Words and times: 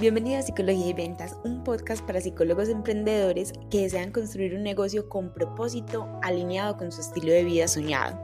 Bienvenida 0.00 0.40
a 0.40 0.42
Psicología 0.42 0.88
y 0.88 0.92
Ventas, 0.92 1.36
un 1.44 1.62
podcast 1.62 2.04
para 2.04 2.20
psicólogos 2.20 2.68
emprendedores 2.68 3.52
que 3.70 3.82
desean 3.82 4.10
construir 4.10 4.56
un 4.56 4.64
negocio 4.64 5.08
con 5.08 5.32
propósito 5.32 6.08
alineado 6.20 6.76
con 6.76 6.90
su 6.90 7.00
estilo 7.00 7.32
de 7.32 7.44
vida 7.44 7.68
soñado. 7.68 8.18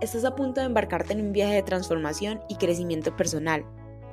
Estás 0.00 0.24
a 0.24 0.36
punto 0.36 0.60
de 0.60 0.68
embarcarte 0.68 1.14
en 1.14 1.20
un 1.20 1.32
viaje 1.32 1.54
de 1.54 1.64
transformación 1.64 2.40
y 2.48 2.54
crecimiento 2.54 3.16
personal. 3.16 3.64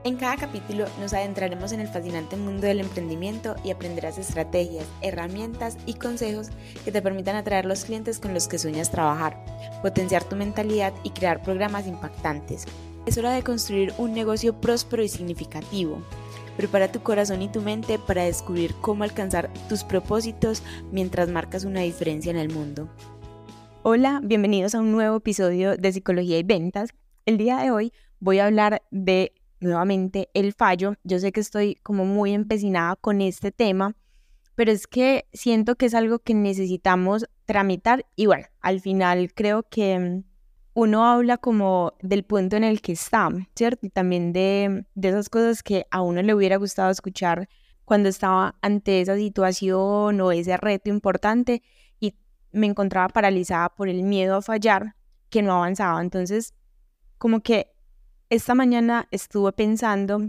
En 0.04 0.16
cada 0.18 0.36
capítulo 0.36 0.86
nos 1.00 1.14
adentraremos 1.14 1.74
en 1.74 1.80
el 1.80 1.90
fascinante 1.90 2.38
mundo 2.38 2.66
del 2.66 2.80
emprendimiento 2.80 3.56
y 3.64 3.70
aprenderás 3.70 4.18
estrategias, 4.18 4.88
herramientas 5.02 5.78
y 5.86 5.94
consejos 5.94 6.50
que 6.86 6.92
te 6.92 7.04
permitan 7.04 7.36
atraer 7.36 7.68
los 7.68 7.86
clientes 7.86 8.18
con 8.18 8.34
los 8.34 8.48
que 8.48 8.58
sueñas 8.58 8.90
trabajar, 8.90 9.46
potenciar 9.84 10.24
tu 10.24 10.36
mentalidad 10.36 10.92
y 11.04 11.12
crear 11.12 11.44
programas 11.44 11.86
impactantes. 11.86 12.66
Es 13.06 13.20
hora 13.20 13.32
de 13.32 13.44
construir 13.44 13.94
un 14.00 14.14
negocio 14.14 14.60
próspero 14.60 15.04
y 15.04 15.08
significativo. 15.08 16.02
Prepara 16.58 16.90
tu 16.90 17.02
corazón 17.02 17.42
y 17.42 17.50
tu 17.50 17.62
mente 17.62 18.00
para 18.00 18.24
descubrir 18.24 18.74
cómo 18.80 19.04
alcanzar 19.04 19.52
tus 19.68 19.84
propósitos 19.84 20.64
mientras 20.92 21.30
marcas 21.30 21.66
una 21.66 21.82
diferencia 21.82 22.32
en 22.32 22.38
el 22.38 22.50
mundo. 22.50 22.90
Hola, 23.84 24.22
bienvenidos 24.24 24.74
a 24.74 24.80
un 24.80 24.92
nuevo 24.94 25.18
episodio 25.18 25.76
de 25.76 25.92
Psicología 25.92 26.40
y 26.40 26.44
Ventas. 26.44 26.92
El 27.26 27.38
día 27.38 27.58
de 27.58 27.72
hoy 27.72 27.92
voy 28.20 28.40
a 28.40 28.46
hablar 28.46 28.84
de 28.90 29.34
nuevamente 29.60 30.30
el 30.34 30.54
fallo. 30.54 30.96
Yo 31.04 31.20
sé 31.20 31.34
que 31.34 31.42
estoy 31.42 31.76
como 31.84 32.06
muy 32.06 32.34
empecinada 32.34 32.96
con 32.96 33.20
este 33.20 33.52
tema, 33.52 33.94
pero 34.56 34.72
es 34.72 34.88
que 34.88 35.28
siento 35.34 35.76
que 35.76 35.88
es 35.88 35.94
algo 35.94 36.20
que 36.20 36.34
necesitamos 36.34 37.28
tramitar 37.44 38.06
y 38.16 38.28
bueno, 38.28 38.48
al 38.62 38.80
final 38.80 39.34
creo 39.34 39.64
que 39.64 40.24
uno 40.76 41.06
habla 41.06 41.38
como 41.38 41.94
del 42.02 42.24
punto 42.24 42.58
en 42.58 42.66
el 42.66 42.82
que 42.82 42.92
está, 42.92 43.30
¿cierto? 43.56 43.86
Y 43.86 43.90
también 43.90 44.34
de, 44.34 44.86
de 44.94 45.10
esas 45.10 45.30
cosas 45.30 45.64
que 45.64 45.88
a 45.90 46.02
uno 46.02 46.22
le 46.22 46.36
hubiera 46.36 46.58
gustado 46.58 46.92
escuchar 46.92 47.48
cuando 47.86 48.10
estaba 48.10 48.56
ante 48.62 49.00
esa 49.00 49.16
situación 49.16 50.20
o 50.20 50.32
ese 50.34 50.58
reto 50.58 50.90
importante 50.90 51.64
y 52.02 52.14
me 52.52 52.68
encontraba 52.68 53.08
paralizada 53.08 53.70
por 53.70 53.88
el 53.88 54.04
miedo 54.04 54.36
a 54.36 54.42
fallar 54.42 54.98
que 55.30 55.42
no 55.42 55.54
avanzaba. 55.54 56.02
Entonces, 56.02 56.54
como 57.18 57.40
que 57.40 57.72
esta 58.30 58.54
mañana 58.54 59.08
estuve 59.12 59.54
pensando 59.54 60.28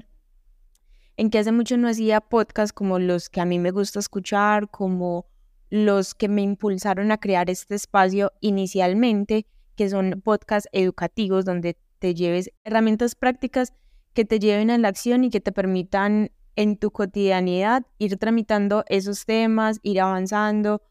en 1.17 1.31
que 1.31 1.41
hace 1.41 1.51
mucho 1.51 1.77
no 1.77 1.89
hacía 1.89 2.21
podcasts 2.21 2.73
como 2.73 3.01
los 3.01 3.29
que 3.29 3.41
a 3.41 3.47
mí 3.47 3.59
me 3.59 3.73
gusta 3.73 3.99
escuchar, 3.99 4.71
como 4.71 5.27
los 5.71 6.15
que 6.15 6.29
me 6.29 6.43
impulsaron 6.43 7.11
a 7.11 7.19
crear 7.19 7.51
este 7.51 7.75
espacio 7.75 8.33
inicialmente 8.41 9.49
que 9.77 9.89
son 9.89 10.21
podcasts 10.25 10.69
educativos 10.73 11.45
donde 11.45 11.77
te 11.99 12.15
lleves 12.15 12.51
herramientas 12.65 13.15
prácticas 13.15 13.73
que 14.13 14.25
te 14.25 14.39
lleven 14.39 14.71
a 14.71 14.79
la 14.79 14.89
acción 14.89 15.25
y 15.25 15.31
que 15.31 15.41
te 15.41 15.53
permitan 15.53 16.31
en 16.57 16.79
tu 16.79 16.91
cotidianidad 16.91 17.85
ir 17.99 18.17
tramitando 18.17 18.85
esos 18.89 19.27
temas, 19.27 19.79
ir 19.83 20.01
avanzando, 20.01 20.83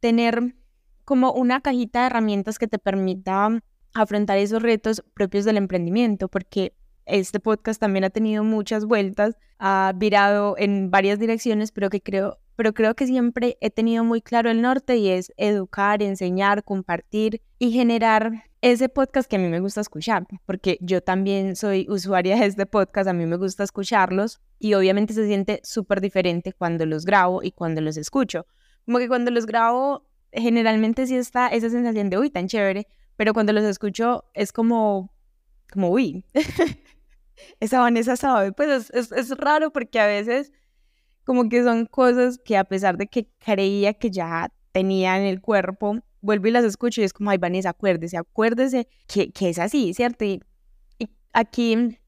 tener 0.00 0.56
como 1.04 1.32
una 1.32 1.60
cajita 1.60 2.00
de 2.00 2.06
herramientas 2.06 2.58
que 2.58 2.66
te 2.66 2.78
permita 2.78 3.62
afrontar 3.94 4.38
esos 4.38 4.62
retos 4.62 5.02
propios 5.14 5.44
del 5.44 5.56
emprendimiento, 5.56 6.28
porque 6.28 6.74
este 7.06 7.38
podcast 7.38 7.80
también 7.80 8.04
ha 8.04 8.10
tenido 8.10 8.42
muchas 8.42 8.84
vueltas, 8.84 9.36
ha 9.58 9.92
virado 9.94 10.56
en 10.58 10.90
varias 10.90 11.20
direcciones, 11.20 11.70
pero 11.70 11.88
que 11.88 12.02
creo 12.02 12.38
pero 12.56 12.72
creo 12.72 12.96
que 12.96 13.06
siempre 13.06 13.58
he 13.60 13.70
tenido 13.70 14.02
muy 14.02 14.22
claro 14.22 14.50
el 14.50 14.62
norte 14.62 14.96
y 14.96 15.10
es 15.10 15.30
educar, 15.36 16.02
enseñar, 16.02 16.64
compartir 16.64 17.42
y 17.58 17.72
generar 17.72 18.44
ese 18.60 18.88
podcast 18.88 19.28
que 19.28 19.36
a 19.36 19.38
mí 19.38 19.48
me 19.48 19.60
gusta 19.60 19.80
escuchar, 19.80 20.26
porque 20.44 20.78
yo 20.80 21.02
también 21.02 21.56
soy 21.56 21.86
usuaria 21.88 22.36
de 22.36 22.46
este 22.46 22.66
podcast, 22.66 23.08
a 23.08 23.12
mí 23.12 23.26
me 23.26 23.36
gusta 23.36 23.64
escucharlos 23.64 24.40
y 24.58 24.74
obviamente 24.74 25.14
se 25.14 25.26
siente 25.26 25.60
súper 25.62 26.00
diferente 26.00 26.52
cuando 26.52 26.84
los 26.86 27.04
grabo 27.04 27.42
y 27.42 27.52
cuando 27.52 27.80
los 27.80 27.96
escucho. 27.96 28.46
Como 28.84 28.98
que 28.98 29.08
cuando 29.08 29.30
los 29.30 29.46
grabo, 29.46 30.06
generalmente 30.32 31.06
sí 31.06 31.16
está 31.16 31.48
esa 31.48 31.70
sensación 31.70 32.10
de, 32.10 32.18
uy, 32.18 32.30
tan 32.30 32.48
chévere, 32.48 32.86
pero 33.16 33.32
cuando 33.32 33.52
los 33.52 33.64
escucho 33.64 34.24
es 34.34 34.52
como, 34.52 35.12
como, 35.72 35.90
uy, 35.90 36.24
esa 37.60 37.80
Vanessa 37.80 38.16
sabe, 38.16 38.52
pues 38.52 38.90
es, 38.90 39.12
es 39.12 39.36
raro 39.36 39.72
porque 39.72 40.00
a 40.00 40.06
veces 40.06 40.52
como 41.24 41.48
que 41.48 41.62
son 41.64 41.86
cosas 41.86 42.38
que 42.38 42.56
a 42.56 42.64
pesar 42.64 42.96
de 42.96 43.08
que 43.08 43.28
creía 43.38 43.94
que 43.94 44.10
ya 44.10 44.52
tenía 44.76 45.16
en 45.16 45.24
el 45.24 45.40
cuerpo, 45.40 46.00
vuelvo 46.20 46.48
y 46.48 46.50
las 46.50 46.62
escucho 46.62 47.00
y 47.00 47.04
es 47.04 47.14
como, 47.14 47.30
ay, 47.30 47.38
Vanessa, 47.38 47.70
acuérdese, 47.70 48.18
acuérdese 48.18 48.88
que, 49.06 49.32
que 49.32 49.48
es 49.48 49.58
así, 49.58 49.94
¿cierto? 49.94 50.26
Y, 50.26 50.42
y 50.98 51.08
aquí 51.32 51.98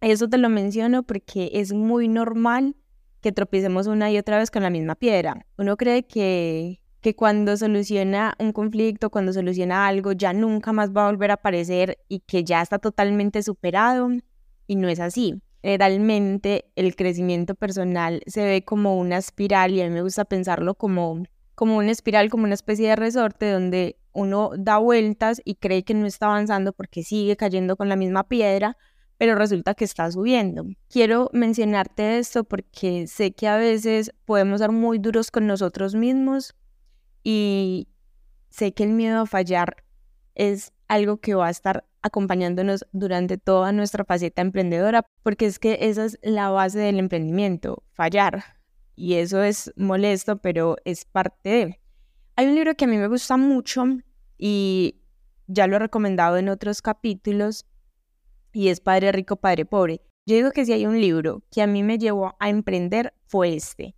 eso 0.00 0.28
te 0.28 0.36
lo 0.36 0.48
menciono 0.48 1.04
porque 1.04 1.48
es 1.54 1.72
muy 1.72 2.08
normal 2.08 2.74
que 3.20 3.30
tropiecemos 3.30 3.86
una 3.86 4.10
y 4.10 4.18
otra 4.18 4.38
vez 4.38 4.50
con 4.50 4.64
la 4.64 4.70
misma 4.70 4.96
piedra. 4.96 5.46
Uno 5.56 5.76
cree 5.76 6.02
que, 6.02 6.80
que 7.02 7.14
cuando 7.14 7.56
soluciona 7.56 8.34
un 8.40 8.50
conflicto, 8.50 9.08
cuando 9.08 9.32
soluciona 9.32 9.86
algo, 9.86 10.10
ya 10.10 10.32
nunca 10.32 10.72
más 10.72 10.90
va 10.90 11.06
a 11.06 11.10
volver 11.12 11.30
a 11.30 11.34
aparecer 11.34 11.98
y 12.08 12.18
que 12.18 12.42
ya 12.42 12.62
está 12.62 12.80
totalmente 12.80 13.44
superado 13.44 14.08
y 14.66 14.74
no 14.74 14.88
es 14.88 14.98
así 14.98 15.40
generalmente 15.62 16.64
el 16.74 16.96
crecimiento 16.96 17.54
personal 17.54 18.22
se 18.26 18.44
ve 18.44 18.64
como 18.64 18.98
una 18.98 19.18
espiral 19.18 19.72
y 19.72 19.80
a 19.80 19.84
mí 19.84 19.90
me 19.90 20.02
gusta 20.02 20.24
pensarlo 20.24 20.74
como, 20.74 21.22
como 21.54 21.76
una 21.76 21.90
espiral, 21.90 22.30
como 22.30 22.44
una 22.44 22.54
especie 22.54 22.88
de 22.88 22.96
resorte 22.96 23.50
donde 23.50 23.96
uno 24.12 24.50
da 24.56 24.78
vueltas 24.78 25.40
y 25.44 25.56
cree 25.56 25.84
que 25.84 25.94
no 25.94 26.06
está 26.06 26.26
avanzando 26.26 26.72
porque 26.72 27.02
sigue 27.02 27.36
cayendo 27.36 27.76
con 27.76 27.88
la 27.88 27.96
misma 27.96 28.28
piedra, 28.28 28.76
pero 29.18 29.34
resulta 29.34 29.74
que 29.74 29.84
está 29.84 30.10
subiendo. 30.10 30.64
Quiero 30.88 31.30
mencionarte 31.32 32.18
esto 32.18 32.44
porque 32.44 33.06
sé 33.06 33.32
que 33.32 33.48
a 33.48 33.56
veces 33.56 34.12
podemos 34.24 34.60
ser 34.60 34.72
muy 34.72 34.98
duros 34.98 35.30
con 35.30 35.46
nosotros 35.46 35.94
mismos 35.94 36.54
y 37.22 37.88
sé 38.50 38.74
que 38.74 38.84
el 38.84 38.90
miedo 38.90 39.20
a 39.20 39.26
fallar 39.26 39.84
es 40.34 40.72
algo 40.88 41.18
que 41.18 41.34
va 41.34 41.46
a 41.46 41.50
estar 41.50 41.84
acompañándonos 42.02 42.84
durante 42.92 43.38
toda 43.38 43.72
nuestra 43.72 44.04
faceta 44.04 44.42
emprendedora, 44.42 45.06
porque 45.22 45.46
es 45.46 45.58
que 45.58 45.78
esa 45.82 46.04
es 46.04 46.18
la 46.22 46.50
base 46.50 46.80
del 46.80 46.98
emprendimiento, 46.98 47.84
fallar. 47.92 48.61
Y 48.94 49.14
eso 49.14 49.42
es 49.42 49.72
molesto, 49.76 50.36
pero 50.36 50.76
es 50.84 51.04
parte 51.04 51.48
de... 51.48 51.80
Hay 52.36 52.46
un 52.46 52.54
libro 52.54 52.74
que 52.74 52.84
a 52.84 52.88
mí 52.88 52.96
me 52.96 53.08
gusta 53.08 53.36
mucho 53.36 53.84
y 54.38 55.02
ya 55.46 55.66
lo 55.66 55.76
he 55.76 55.78
recomendado 55.78 56.36
en 56.38 56.48
otros 56.48 56.82
capítulos 56.82 57.66
y 58.52 58.68
es 58.68 58.80
Padre 58.80 59.12
Rico, 59.12 59.36
Padre 59.36 59.64
Pobre. 59.64 60.00
Yo 60.26 60.36
digo 60.36 60.50
que 60.52 60.64
si 60.64 60.72
hay 60.72 60.86
un 60.86 61.00
libro 61.00 61.42
que 61.50 61.62
a 61.62 61.66
mí 61.66 61.82
me 61.82 61.98
llevó 61.98 62.36
a 62.38 62.48
emprender 62.48 63.12
fue 63.26 63.54
este. 63.54 63.94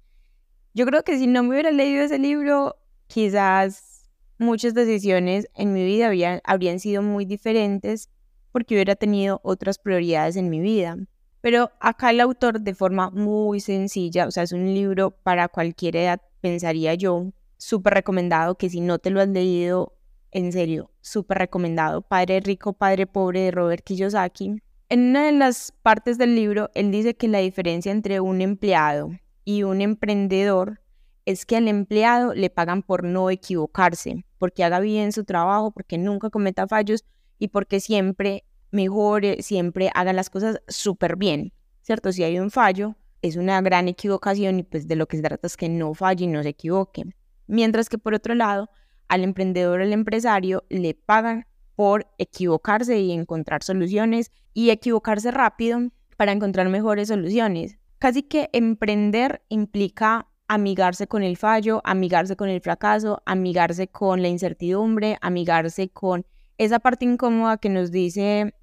Yo 0.72 0.87
creo 0.87 1.03
que 1.04 1.19
si 1.19 1.27
no 1.27 1.43
me 1.43 1.50
hubiera 1.50 1.71
leído 1.71 2.03
ese 2.03 2.19
libro, 2.19 2.77
quizás 3.06 4.10
muchas 4.38 4.75
decisiones 4.75 5.49
en 5.54 5.72
mi 5.72 5.84
vida 5.84 6.10
habrían 6.44 6.81
sido 6.81 7.03
muy 7.03 7.25
diferentes 7.25 8.10
porque 8.50 8.75
hubiera 8.75 8.97
tenido 8.97 9.41
otras 9.44 9.78
prioridades 9.78 10.37
en 10.37 10.49
mi 10.50 10.60
vida. 10.60 10.97
Pero 11.44 11.72
acá 11.78 12.09
el 12.09 12.21
autor 12.21 12.62
de 12.62 12.72
forma 12.72 13.10
muy 13.10 13.60
sencilla, 13.60 14.27
o 14.27 14.31
sea, 14.31 14.44
es 14.44 14.53
un 14.53 14.65
libro 14.65 15.10
para 15.10 15.49
cualquier 15.49 15.94
edad, 15.94 16.22
pensaría 16.41 16.94
yo, 16.94 17.34
súper 17.59 17.93
recomendado, 17.93 18.55
que 18.55 18.71
si 18.71 18.81
no 18.81 18.99
te 18.99 19.10
lo 19.10 19.21
has 19.21 19.28
leído, 19.28 19.94
en 20.31 20.53
serio, 20.53 20.91
súper 21.03 21.37
recomendado. 21.37 22.00
Padre 22.00 22.41
Rico, 22.41 22.72
Padre 22.72 23.06
Pobre 23.06 23.41
de 23.41 23.50
Robert 23.50 23.84
Kiyosaki. 23.84 24.62
En 24.88 25.00
una 25.10 25.27
de 25.27 25.33
las 25.33 25.75
partes 25.83 26.16
del 26.16 26.34
libro, 26.34 26.71
él 26.72 26.91
dice 26.91 27.15
que 27.15 27.28
la 27.28 27.41
diferencia 27.41 27.93
entre 27.93 28.21
un 28.21 28.41
empleado 28.41 29.10
y 29.44 29.65
un 29.65 29.83
emprendedor 29.83 30.81
es 31.27 31.44
que 31.44 31.59
al 31.59 31.69
empleado 31.69 32.33
le 32.33 32.49
pagan 32.49 32.81
por 32.81 33.04
no 33.04 33.28
equivocarse, 33.28 34.25
porque 34.38 34.65
haga 34.65 34.81
bien 34.81 35.12
su 35.12 35.25
trabajo, 35.25 35.72
porque 35.72 35.99
nunca 35.99 36.31
cometa 36.31 36.66
fallos 36.66 37.04
y 37.38 37.49
porque 37.49 37.81
siempre 37.81 38.44
mejore, 38.75 39.43
siempre 39.43 39.91
haga 39.95 40.12
las 40.12 40.29
cosas 40.29 40.61
súper 40.69 41.17
bien, 41.17 41.53
¿cierto? 41.81 42.12
Si 42.12 42.23
hay 42.25 42.39
un 42.39 42.51
fallo, 42.51 42.97
es 43.23 43.37
una 43.37 43.60
gran 43.63 43.89
equivocación 43.89 44.59
y 44.59 44.63
pues 44.65 44.87
de 44.87 44.97
lo 44.97 45.07
que 45.07 45.16
se 45.16 45.22
trata 45.22 45.47
es 45.47 45.57
que 45.57 45.69
no 45.69 45.95
falle 45.95 46.25
y 46.25 46.28
no 46.28 46.43
se 46.43 46.51
equivoque. 46.51 47.04
Mientras 47.47 47.89
que 47.89 47.97
por 47.97 48.13
otro 48.13 48.34
lado, 48.34 48.69
al 49.09 49.25
emprendedor, 49.25 49.81
al 49.81 49.93
empresario, 49.93 50.65
le 50.69 50.95
pagan 50.95 51.47
por 51.75 52.07
equivocarse 52.19 52.98
y 53.01 53.13
encontrar 53.13 53.63
soluciones 53.63 54.31
y 54.53 54.71
equivocarse 54.71 55.31
rápido 55.31 55.78
para 56.16 56.33
encontrar 56.33 56.69
mejores 56.69 57.09
soluciones. 57.09 57.78
Casi 57.98 58.22
que 58.22 58.51
emprender 58.53 59.43
implica 59.48 60.28
amigarse 60.47 61.07
con 61.07 61.22
el 61.22 61.37
fallo, 61.37 61.81
amigarse 61.84 62.37
con 62.37 62.48
el 62.48 62.60
fracaso, 62.60 63.22
amigarse 63.25 63.89
con 63.89 64.21
la 64.21 64.28
incertidumbre, 64.28 65.16
amigarse 65.21 65.89
con 65.89 66.27
esa 66.59 66.78
parte 66.78 67.04
incómoda 67.04 67.57
que 67.57 67.69
nos 67.69 67.91
dice 67.91 68.54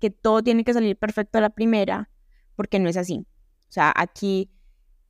que 0.00 0.10
todo 0.10 0.42
tiene 0.42 0.64
que 0.64 0.72
salir 0.72 0.96
perfecto 0.96 1.38
a 1.38 1.40
la 1.40 1.50
primera, 1.50 2.10
porque 2.56 2.78
no 2.78 2.88
es 2.88 2.96
así. 2.96 3.26
O 3.68 3.72
sea, 3.72 3.92
aquí 3.94 4.50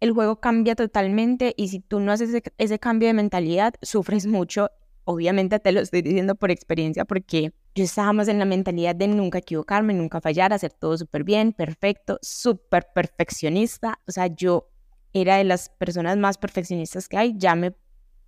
el 0.00 0.12
juego 0.12 0.40
cambia 0.40 0.74
totalmente 0.74 1.54
y 1.56 1.68
si 1.68 1.80
tú 1.80 2.00
no 2.00 2.12
haces 2.12 2.42
ese, 2.58 2.78
cambio 2.78 3.08
de 3.08 3.14
mentalidad, 3.14 3.74
sufres 3.82 4.26
mucho 4.26 4.70
obviamente 5.04 5.58
te 5.58 5.72
lo 5.72 5.80
estoy 5.80 6.02
diciendo 6.02 6.34
por 6.34 6.50
experiencia 6.50 7.04
porque 7.04 7.52
yo 7.74 7.84
estaba 7.84 8.12
más 8.12 8.28
en 8.28 8.38
la 8.38 8.44
mentalidad 8.44 8.94
de 8.94 9.08
nunca 9.08 9.38
equivocarme, 9.38 9.94
nunca 9.94 10.20
fallar, 10.20 10.52
hacer 10.52 10.72
todo 10.72 10.96
súper 10.98 11.24
bien, 11.24 11.52
perfecto, 11.52 12.18
súper 12.22 12.86
perfeccionista. 12.94 13.98
O 14.06 14.12
sea, 14.12 14.26
yo 14.26 14.70
era 15.12 15.36
de 15.36 15.44
las 15.44 15.68
personas 15.68 16.16
más 16.16 16.38
perfeccionistas 16.38 17.08
que 17.08 17.16
hay, 17.16 17.34
ya 17.36 17.54
me 17.54 17.74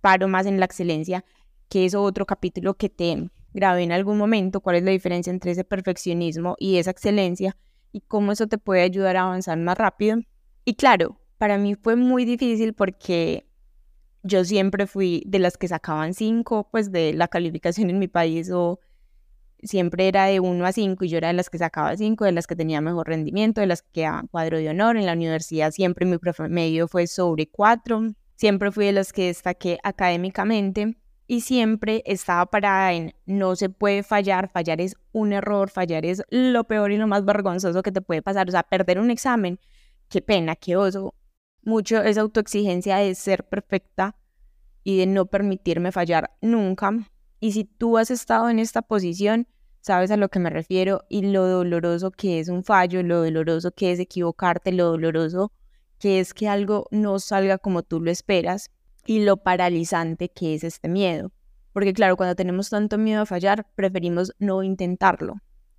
paro 0.01 0.27
más 0.27 0.45
en 0.45 0.59
la 0.59 0.65
excelencia, 0.65 1.23
que 1.69 1.85
es 1.85 1.95
otro 1.95 2.25
capítulo 2.25 2.73
que 2.75 2.89
te 2.89 3.29
grabé 3.53 3.83
en 3.83 3.91
algún 3.91 4.17
momento, 4.17 4.61
cuál 4.61 4.77
es 4.77 4.83
la 4.83 4.91
diferencia 4.91 5.31
entre 5.31 5.51
ese 5.51 5.63
perfeccionismo 5.63 6.55
y 6.59 6.77
esa 6.77 6.91
excelencia 6.91 7.55
y 7.91 8.01
cómo 8.01 8.31
eso 8.31 8.47
te 8.47 8.57
puede 8.57 8.81
ayudar 8.81 9.15
a 9.17 9.23
avanzar 9.23 9.57
más 9.57 9.77
rápido. 9.77 10.17
Y 10.65 10.75
claro, 10.75 11.19
para 11.37 11.57
mí 11.57 11.75
fue 11.75 11.95
muy 11.95 12.25
difícil 12.25 12.73
porque 12.73 13.47
yo 14.23 14.43
siempre 14.43 14.87
fui 14.87 15.23
de 15.27 15.39
las 15.39 15.57
que 15.57 15.67
sacaban 15.67 16.13
cinco, 16.13 16.69
pues 16.71 16.91
de 16.91 17.13
la 17.13 17.27
calificación 17.27 17.89
en 17.89 17.99
mi 17.99 18.07
país 18.07 18.49
o 18.51 18.79
siempre 19.61 20.07
era 20.07 20.25
de 20.25 20.39
uno 20.39 20.65
a 20.65 20.71
cinco 20.71 21.05
y 21.05 21.09
yo 21.09 21.17
era 21.17 21.27
de 21.27 21.33
las 21.35 21.49
que 21.49 21.57
sacaba 21.57 21.95
cinco, 21.95 22.25
de 22.25 22.31
las 22.31 22.47
que 22.47 22.55
tenía 22.55 22.81
mejor 22.81 23.07
rendimiento, 23.07 23.61
de 23.61 23.67
las 23.67 23.81
que 23.81 23.91
quedaban 23.91 24.27
cuadro 24.27 24.57
de 24.57 24.69
honor. 24.69 24.97
En 24.97 25.05
la 25.05 25.13
universidad 25.13 25.71
siempre 25.71 26.05
mi 26.05 26.17
promedio 26.17 26.87
fue 26.87 27.07
sobre 27.07 27.47
cuatro. 27.47 28.01
Siempre 28.35 28.71
fui 28.71 28.85
de 28.85 28.93
las 28.93 29.13
que 29.13 29.27
destaqué 29.27 29.77
académicamente 29.83 30.97
y 31.27 31.41
siempre 31.41 32.03
estaba 32.05 32.45
parada 32.45 32.93
en 32.93 33.13
no 33.25 33.55
se 33.55 33.69
puede 33.69 34.03
fallar, 34.03 34.49
fallar 34.49 34.81
es 34.81 34.95
un 35.11 35.33
error, 35.33 35.69
fallar 35.69 36.05
es 36.05 36.23
lo 36.29 36.65
peor 36.65 36.91
y 36.91 36.97
lo 36.97 37.07
más 37.07 37.25
vergonzoso 37.25 37.81
que 37.81 37.91
te 37.91 38.01
puede 38.01 38.21
pasar. 38.21 38.47
O 38.47 38.51
sea, 38.51 38.63
perder 38.63 38.99
un 38.99 39.11
examen, 39.11 39.59
qué 40.09 40.21
pena, 40.21 40.55
qué 40.55 40.75
oso, 40.75 41.15
mucho 41.61 42.01
esa 42.01 42.21
autoexigencia 42.21 42.97
de 42.97 43.15
ser 43.15 43.45
perfecta 43.45 44.15
y 44.83 44.97
de 44.97 45.07
no 45.07 45.25
permitirme 45.25 45.91
fallar 45.91 46.35
nunca. 46.41 46.91
Y 47.39 47.53
si 47.53 47.63
tú 47.63 47.97
has 47.97 48.11
estado 48.11 48.49
en 48.49 48.59
esta 48.59 48.81
posición, 48.81 49.47
sabes 49.79 50.11
a 50.11 50.17
lo 50.17 50.29
que 50.29 50.39
me 50.39 50.49
refiero 50.49 51.03
y 51.09 51.23
lo 51.23 51.47
doloroso 51.47 52.11
que 52.11 52.39
es 52.39 52.49
un 52.49 52.63
fallo, 52.63 53.01
lo 53.03 53.23
doloroso 53.23 53.71
que 53.71 53.91
es 53.91 53.99
equivocarte, 53.99 54.71
lo 54.71 54.85
doloroso 54.85 55.51
que 55.99 56.19
es 56.19 56.33
que 56.33 56.49
algo 56.49 56.87
no 56.91 57.19
salga 57.19 57.57
como 57.57 57.81
tú 57.83 58.01
lo 58.01 58.11
esperas 58.11 58.71
y 59.05 59.23
lo 59.23 59.37
paralizante 59.37 60.29
que 60.29 60.55
es 60.55 60.63
este 60.63 60.87
miedo. 60.87 61.31
Porque 61.73 61.93
claro, 61.93 62.15
cuando 62.15 62.35
tenemos 62.35 62.69
tanto 62.69 62.97
miedo 62.97 63.23
a 63.23 63.25
fallar, 63.25 63.67
preferimos 63.75 64.33
no 64.39 64.63
intentarlo. 64.63 65.35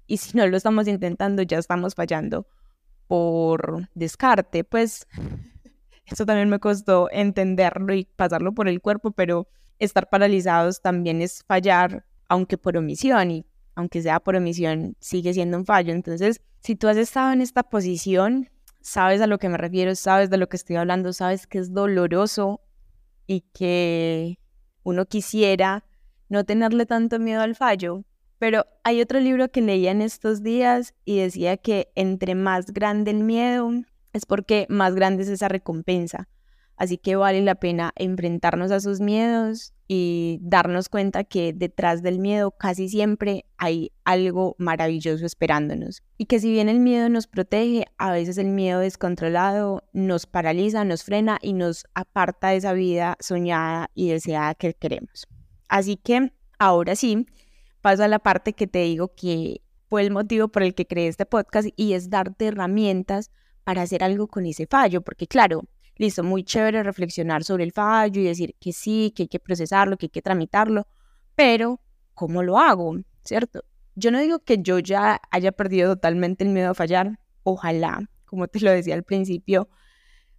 Y 0.07 0.19
si 0.19 0.37
no 0.37 0.47
lo 0.47 0.57
estamos 0.57 0.89
intentando, 0.89 1.43
ya 1.43 1.59
estamos 1.59 1.95
fallando 1.95 2.47
por 3.07 3.89
descarte. 3.95 4.65
Pues 4.65 5.07
eso 6.07 6.27
también 6.27 6.49
me 6.49 6.59
costó 6.59 7.09
entenderlo 7.11 7.95
y 7.95 8.05
pasarlo 8.05 8.53
por 8.53 8.69
el 8.69 8.81
cuerpo, 8.81 9.13
pero 9.13 9.49
estar 9.79 10.09
paralizados 10.09 10.83
también 10.83 11.23
es 11.23 11.45
fallar, 11.45 12.05
aunque 12.29 12.59
por 12.59 12.77
omisión, 12.77 13.31
y 13.31 13.47
aunque 13.75 14.03
sea 14.03 14.21
por 14.21 14.37
omisión, 14.37 14.97
sigue 15.01 15.33
siendo 15.33 15.57
un 15.57 15.65
fallo. 15.65 15.93
Entonces, 15.93 16.43
si 16.61 16.77
tú 16.77 16.89
has 16.89 16.97
estado 16.97 17.33
en 17.33 17.41
esta 17.41 17.63
posición, 17.63 18.51
sabes 18.81 19.21
a 19.21 19.27
lo 19.27 19.39
que 19.39 19.49
me 19.49 19.59
refiero, 19.59 19.95
sabes 19.95 20.31
de 20.31 20.37
lo 20.37 20.49
que 20.49 20.57
estoy 20.57 20.77
hablando, 20.77 21.13
sabes 21.13 21.47
que 21.47 21.59
es 21.59 21.73
doloroso 21.73 22.61
y 23.27 23.43
que 23.53 24.39
uno 24.83 25.07
quisiera 25.07 25.85
no 26.29 26.45
tenerle 26.45 26.87
tanto 26.87 27.19
miedo 27.19 27.43
al 27.43 27.55
fallo. 27.55 28.05
Pero 28.39 28.67
hay 28.83 29.01
otro 29.01 29.21
libro 29.21 29.51
que 29.51 29.61
leía 29.61 29.91
en 29.91 30.03
estos 30.03 30.43
días 30.43 30.95
y 31.05 31.19
decía 31.19 31.57
que 31.57 31.91
entre 31.95 32.35
más 32.35 32.67
grande 32.67 33.11
el 33.11 33.25
miedo, 33.25 33.71
es 34.13 34.27
porque 34.27 34.67
más 34.69 34.95
grande 34.95 35.23
es 35.25 35.29
esa 35.29 35.49
recompensa. 35.49 36.29
Así 36.77 36.99
que 36.99 37.17
vale 37.17 37.43
la 37.43 37.55
pena 37.55 37.93
enfrentarnos 37.97 38.71
a 38.71 38.81
sus 38.81 39.01
miedos 39.01 39.74
y 39.87 40.39
darnos 40.41 40.89
cuenta 40.89 41.25
que 41.25 41.53
detrás 41.53 42.03
del 42.03 42.19
miedo 42.19 42.53
casi 42.53 42.89
siempre 42.89 43.45
hay 43.59 43.93
algo 44.05 44.57
maravilloso 44.59 45.27
esperándonos. 45.27 46.03
Y 46.17 46.27
que 46.27 46.41
si 46.41 46.51
bien 46.51 46.69
el 46.69 46.81
miedo 46.81 47.09
nos 47.09 47.27
protege, 47.27 47.85
a 47.99 48.11
veces 48.13 48.39
el 48.39 48.49
miedo 48.49 48.81
descontrolado 48.81 49.85
nos 49.93 50.27
paraliza, 50.27 50.85
nos 50.85 51.05
frena 51.05 51.39
y 51.43 51.53
nos 51.53 51.85
aparta 51.95 52.49
de 52.49 52.57
esa 52.57 52.73
vida 52.73 53.17
soñada 53.21 53.91
y 53.95 54.09
deseada 54.09 54.55
que 54.55 54.75
queremos. 54.75 55.27
Así 55.69 55.97
que 55.97 56.33
ahora 56.59 56.97
sí, 56.97 57.27
paso 57.81 58.05
a 58.05 58.09
la 58.09 58.19
parte 58.19 58.55
que 58.55 58.67
te 58.67 58.81
digo 58.81 59.15
que 59.15 59.61
fue 59.89 60.03
el 60.03 60.11
motivo 60.11 60.49
por 60.49 60.63
el 60.63 60.75
que 60.75 60.87
creé 60.87 61.09
este 61.09 61.27
podcast 61.27 61.69
y 61.77 61.93
es 61.93 62.11
darte 62.11 62.47
herramientas 62.47 63.31
para 63.65 63.83
hacer 63.83 64.03
algo 64.03 64.29
con 64.29 64.47
ese 64.47 64.67
fallo, 64.67 65.03
porque 65.03 65.27
claro, 65.27 65.65
listo, 65.97 66.23
muy 66.25 66.45
chévere 66.45 66.83
reflexionar 66.83 67.45
sobre 67.45 67.65
el 67.65 67.73
fallo 67.73 68.21
y 68.21 68.25
decir 68.25 68.55
que 68.61 68.73
sí, 68.73 69.13
que 69.15 69.25
hay 69.25 69.29
que 69.29 69.41
procesarlo, 69.41 69.97
que 69.97 70.07
hay 70.07 70.11
que 70.11 70.23
tramitarlo, 70.23 70.87
pero 71.35 71.81
¿cómo 72.15 72.43
lo 72.43 72.59
hago? 72.59 72.97
¿Cierto? 73.23 73.65
Yo 73.95 74.11
no 74.11 74.21
digo 74.21 74.41
que 74.41 74.59
yo 74.61 74.79
ya 74.79 75.21
haya 75.31 75.53
perdido 75.53 75.95
totalmente 75.95 76.45
el 76.45 76.51
miedo 76.51 76.71
a 76.71 76.75
fallar, 76.75 77.21
ojalá, 77.43 78.09
como 78.25 78.49
te 78.49 78.61
lo 78.61 78.71
decía 78.71 78.95
al 78.95 79.05
principio, 79.05 79.69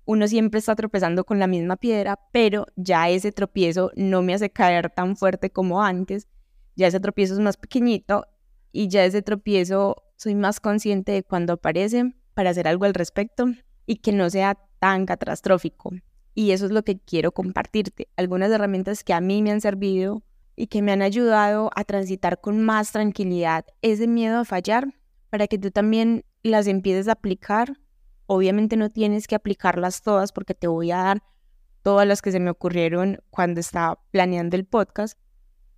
uno 0.06 0.28
siempre 0.28 0.60
está 0.60 0.76
tropezando 0.76 1.24
con 1.24 1.40
la 1.40 1.48
misma 1.48 1.78
piedra, 1.78 2.20
pero 2.32 2.68
ya 2.76 3.10
ese 3.10 3.32
tropiezo 3.32 3.92
no 3.96 4.22
me 4.22 4.34
hace 4.34 4.52
caer 4.52 4.92
tan 4.92 5.16
fuerte 5.16 5.50
como 5.50 5.82
antes, 5.82 6.28
ya 6.76 6.88
ese 6.88 7.00
tropiezo 7.00 7.34
es 7.34 7.40
más 7.40 7.58
pequeñito 7.58 8.28
y 8.72 8.90
ya 8.90 9.06
ese 9.06 9.22
tropiezo 9.22 10.04
soy 10.18 10.36
más 10.36 10.60
consciente 10.60 11.14
de 11.14 11.24
cuando 11.24 11.54
aparece 11.54 12.14
para 12.34 12.52
hacer 12.52 12.68
algo 12.68 12.86
al 12.86 12.94
respecto 12.94 13.46
y 13.86 13.98
que 13.98 14.12
no 14.12 14.30
sea 14.30 14.58
tan 14.80 15.06
catastrófico. 15.06 15.92
Y 16.34 16.52
eso 16.52 16.66
es 16.66 16.72
lo 16.72 16.84
que 16.84 17.00
quiero 17.00 17.32
compartirte, 17.32 18.10
algunas 18.18 18.52
herramientas 18.52 19.04
que 19.04 19.14
a 19.14 19.22
mí 19.22 19.42
me 19.42 19.52
han 19.52 19.62
servido 19.62 20.24
y 20.56 20.68
que 20.68 20.82
me 20.82 20.92
han 20.92 21.02
ayudado 21.02 21.70
a 21.76 21.84
transitar 21.84 22.42
con 22.42 22.64
más 22.64 22.92
tranquilidad 22.92 23.66
ese 23.82 24.08
miedo 24.08 24.40
a 24.40 24.46
fallar 24.46 24.94
para 25.30 25.48
que 25.48 25.58
tú 25.58 25.72
también 25.72 26.26
las 26.44 26.68
empieces 26.68 27.08
a 27.08 27.14
aplicar. 27.14 27.78
Obviamente 28.26 28.78
no 28.78 28.90
tienes 28.90 29.28
que 29.28 29.36
aplicarlas 29.36 30.02
todas 30.02 30.32
porque 30.32 30.54
te 30.54 30.68
voy 30.68 30.92
a 30.92 30.98
dar 30.98 31.24
todas 31.84 32.08
las 32.08 32.22
que 32.22 32.32
se 32.32 32.40
me 32.40 32.50
ocurrieron 32.50 33.20
cuando 33.30 33.60
estaba 33.60 34.00
planeando 34.12 34.56
el 34.56 34.66
podcast, 34.66 35.20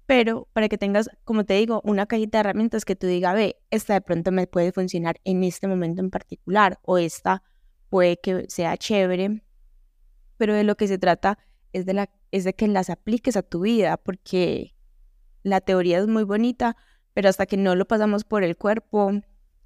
pero 0.05 0.47
para 0.53 0.69
que 0.69 0.77
tengas, 0.77 1.09
como 1.25 1.43
te 1.43 1.55
digo, 1.55 1.81
una 1.83 2.05
cajita 2.05 2.37
de 2.37 2.39
herramientas 2.39 2.85
que 2.85 2.95
tú 2.95 3.07
digas, 3.07 3.35
ve, 3.35 3.57
esta 3.71 3.93
de 3.93 4.01
pronto 4.01 4.31
me 4.31 4.47
puede 4.47 4.71
funcionar 4.71 5.17
en 5.25 5.43
este 5.43 5.67
momento 5.67 6.01
en 6.01 6.09
particular, 6.09 6.79
o 6.83 6.97
esta 6.97 7.43
puede 7.89 8.17
que 8.17 8.45
sea 8.49 8.77
chévere, 8.77 9.43
pero 10.37 10.53
de 10.53 10.63
lo 10.63 10.75
que 10.75 10.87
se 10.87 10.97
trata 10.97 11.37
es 11.73 11.85
de, 11.85 11.93
la, 11.93 12.09
es 12.31 12.43
de 12.43 12.53
que 12.53 12.67
las 12.67 12.89
apliques 12.89 13.35
a 13.37 13.43
tu 13.43 13.61
vida, 13.61 13.97
porque 13.97 14.75
la 15.43 15.61
teoría 15.61 15.99
es 15.99 16.07
muy 16.07 16.23
bonita, 16.23 16.75
pero 17.13 17.29
hasta 17.29 17.45
que 17.45 17.57
no 17.57 17.75
lo 17.75 17.85
pasamos 17.85 18.23
por 18.23 18.43
el 18.43 18.57
cuerpo, 18.57 19.11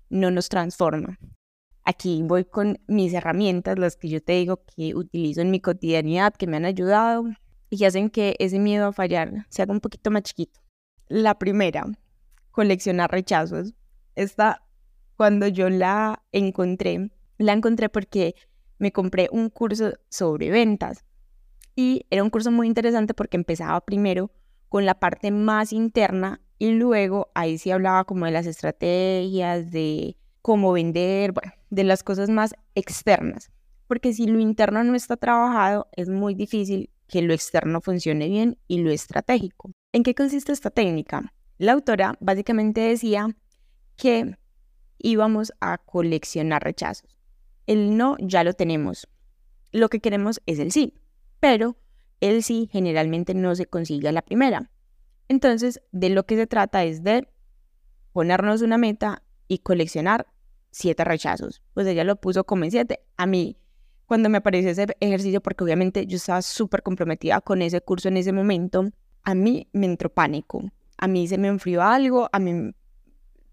no 0.09 0.31
nos 0.31 0.49
transforma. 0.49 1.19
Aquí 1.83 2.21
voy 2.23 2.45
con 2.45 2.79
mis 2.87 3.13
herramientas, 3.13 3.79
las 3.79 3.95
que 3.95 4.09
yo 4.09 4.21
te 4.21 4.33
digo 4.33 4.63
que 4.75 4.95
utilizo 4.95 5.41
en 5.41 5.51
mi 5.51 5.59
cotidianidad, 5.59 6.33
que 6.33 6.47
me 6.47 6.57
han 6.57 6.65
ayudado 6.65 7.25
y 7.69 7.85
hacen 7.85 8.09
que 8.09 8.35
ese 8.39 8.59
miedo 8.59 8.87
a 8.87 8.93
fallar 8.93 9.47
se 9.49 9.61
haga 9.61 9.73
un 9.73 9.79
poquito 9.79 10.11
más 10.11 10.23
chiquito. 10.23 10.59
La 11.07 11.39
primera, 11.39 11.85
coleccionar 12.51 13.09
rechazos. 13.11 13.73
Esta, 14.15 14.63
cuando 15.15 15.47
yo 15.47 15.69
la 15.69 16.23
encontré, 16.31 17.09
la 17.41 17.53
encontré 17.53 17.89
porque 17.89 18.35
me 18.79 18.91
compré 18.91 19.29
un 19.31 19.49
curso 19.49 19.93
sobre 20.09 20.49
ventas 20.49 21.05
y 21.75 22.05
era 22.09 22.23
un 22.23 22.29
curso 22.29 22.51
muy 22.51 22.67
interesante 22.67 23.13
porque 23.13 23.37
empezaba 23.37 23.79
primero 23.81 24.31
con 24.69 24.85
la 24.85 24.99
parte 24.99 25.31
más 25.31 25.73
interna 25.73 26.41
y 26.57 26.71
luego 26.71 27.31
ahí 27.33 27.57
sí 27.57 27.71
hablaba 27.71 28.03
como 28.05 28.25
de 28.25 28.31
las 28.31 28.45
estrategias, 28.45 29.71
de 29.71 30.15
cómo 30.41 30.71
vender, 30.73 31.31
bueno, 31.31 31.53
de 31.69 31.83
las 31.83 32.03
cosas 32.03 32.29
más 32.29 32.53
externas. 32.75 33.51
Porque 33.87 34.13
si 34.13 34.27
lo 34.27 34.39
interno 34.39 34.83
no 34.83 34.95
está 34.95 35.17
trabajado, 35.17 35.87
es 35.93 36.07
muy 36.09 36.35
difícil 36.35 36.89
que 37.07 37.21
lo 37.21 37.33
externo 37.33 37.81
funcione 37.81 38.29
bien 38.29 38.57
y 38.67 38.79
lo 38.79 38.91
estratégico. 38.91 39.71
¿En 39.91 40.03
qué 40.03 40.15
consiste 40.15 40.51
esta 40.51 40.69
técnica? 40.69 41.33
La 41.57 41.73
autora 41.73 42.15
básicamente 42.21 42.81
decía 42.81 43.27
que 43.97 44.37
íbamos 44.97 45.51
a 45.59 45.77
coleccionar 45.77 46.63
rechazos. 46.63 47.20
El 47.71 47.95
no 47.95 48.17
ya 48.19 48.43
lo 48.43 48.51
tenemos. 48.51 49.07
Lo 49.71 49.87
que 49.87 50.01
queremos 50.01 50.41
es 50.45 50.59
el 50.59 50.73
sí, 50.73 50.99
pero 51.39 51.77
el 52.19 52.43
sí 52.43 52.67
generalmente 52.69 53.33
no 53.33 53.55
se 53.55 53.65
consigue 53.65 54.09
a 54.09 54.11
la 54.11 54.21
primera. 54.21 54.69
Entonces, 55.29 55.81
de 55.93 56.09
lo 56.09 56.25
que 56.25 56.35
se 56.35 56.47
trata 56.47 56.83
es 56.83 57.01
de 57.01 57.29
ponernos 58.11 58.61
una 58.61 58.77
meta 58.77 59.23
y 59.47 59.59
coleccionar 59.59 60.27
siete 60.69 61.05
rechazos. 61.05 61.61
Pues 61.73 61.87
ella 61.87 62.03
lo 62.03 62.17
puso 62.17 62.43
como 62.43 62.65
en 62.65 62.71
siete. 62.71 63.05
A 63.15 63.25
mí 63.25 63.55
cuando 64.05 64.27
me 64.27 64.39
apareció 64.39 64.69
ese 64.69 64.87
ejercicio, 64.99 65.39
porque 65.39 65.63
obviamente 65.63 66.05
yo 66.05 66.17
estaba 66.17 66.41
súper 66.41 66.83
comprometida 66.83 67.39
con 67.39 67.61
ese 67.61 67.79
curso 67.79 68.09
en 68.09 68.17
ese 68.17 68.33
momento, 68.33 68.91
a 69.23 69.33
mí 69.33 69.69
me 69.71 69.85
entró 69.85 70.13
pánico. 70.13 70.69
A 70.97 71.07
mí 71.07 71.25
se 71.25 71.37
me 71.37 71.47
enfrió 71.47 71.83
algo, 71.83 72.27
a 72.33 72.39
mí 72.39 72.73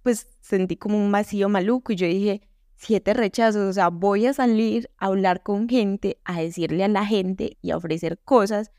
pues 0.02 0.26
sentí 0.40 0.76
como 0.76 0.98
un 0.98 1.12
vacío 1.12 1.48
maluco 1.48 1.92
y 1.92 1.94
yo 1.94 2.08
dije, 2.08 2.47
siete 2.78 3.12
rechazos, 3.12 3.68
o 3.68 3.72
sea, 3.72 3.88
voy 3.88 4.26
a 4.26 4.32
salir 4.32 4.88
a 4.98 5.06
hablar 5.06 5.42
con 5.42 5.68
gente, 5.68 6.18
a 6.24 6.40
decirle 6.40 6.84
a 6.84 6.88
la 6.88 7.04
gente 7.04 7.58
y 7.60 7.72
a 7.72 7.76
ofrecer 7.76 8.18
cosas 8.20 8.70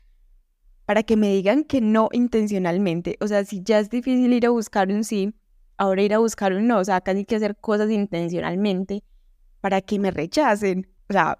para 0.86 1.02
que 1.02 1.16
me 1.16 1.28
digan 1.28 1.64
que 1.64 1.80
no 1.80 2.08
intencionalmente. 2.12 3.16
O 3.20 3.28
sea, 3.28 3.44
si 3.44 3.62
ya 3.62 3.78
es 3.78 3.90
difícil 3.90 4.32
ir 4.32 4.46
a 4.46 4.50
buscar 4.50 4.88
un 4.88 5.04
sí, 5.04 5.34
ahora 5.76 6.02
ir 6.02 6.14
a 6.14 6.18
buscar 6.18 6.54
un 6.54 6.66
no, 6.66 6.78
o 6.78 6.84
sea, 6.84 7.02
casi 7.02 7.24
que 7.26 7.36
hacer 7.36 7.56
cosas 7.56 7.90
intencionalmente 7.90 9.04
para 9.60 9.82
que 9.82 9.98
me 9.98 10.10
rechacen. 10.10 10.88
O 11.08 11.12
sea, 11.12 11.38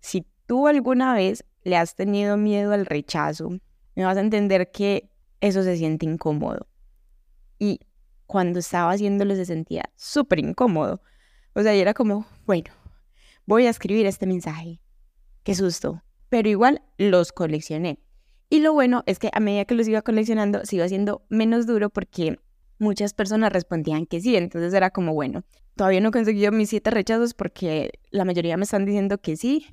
si 0.00 0.26
tú 0.46 0.66
alguna 0.66 1.14
vez 1.14 1.44
le 1.62 1.76
has 1.76 1.94
tenido 1.94 2.36
miedo 2.36 2.72
al 2.72 2.86
rechazo, 2.86 3.50
me 3.94 4.04
vas 4.04 4.16
a 4.16 4.20
entender 4.20 4.70
que 4.72 5.08
eso 5.40 5.62
se 5.62 5.76
siente 5.76 6.06
incómodo. 6.06 6.66
Y 7.58 7.80
cuando 8.26 8.58
estaba 8.58 8.90
haciéndolo 8.90 9.36
se 9.36 9.44
sentía 9.44 9.90
súper 9.94 10.40
incómodo. 10.40 11.00
O 11.58 11.62
sea, 11.64 11.74
y 11.74 11.80
era 11.80 11.92
como, 11.92 12.24
bueno, 12.46 12.70
voy 13.44 13.66
a 13.66 13.70
escribir 13.70 14.06
este 14.06 14.28
mensaje. 14.28 14.80
Qué 15.42 15.56
susto. 15.56 16.04
Pero 16.28 16.48
igual 16.48 16.82
los 16.98 17.32
coleccioné. 17.32 17.98
Y 18.48 18.60
lo 18.60 18.74
bueno 18.74 19.02
es 19.06 19.18
que 19.18 19.28
a 19.32 19.40
medida 19.40 19.64
que 19.64 19.74
los 19.74 19.88
iba 19.88 20.02
coleccionando, 20.02 20.64
se 20.64 20.76
iba 20.76 20.84
haciendo 20.84 21.26
menos 21.30 21.66
duro 21.66 21.90
porque 21.90 22.38
muchas 22.78 23.12
personas 23.12 23.52
respondían 23.52 24.06
que 24.06 24.20
sí. 24.20 24.36
Entonces 24.36 24.72
era 24.72 24.90
como, 24.90 25.14
bueno, 25.14 25.42
todavía 25.74 26.00
no 26.00 26.10
he 26.10 26.12
conseguido 26.12 26.52
mis 26.52 26.70
siete 26.70 26.92
rechazos 26.92 27.34
porque 27.34 27.90
la 28.12 28.24
mayoría 28.24 28.56
me 28.56 28.62
están 28.62 28.84
diciendo 28.84 29.18
que 29.18 29.36
sí. 29.36 29.66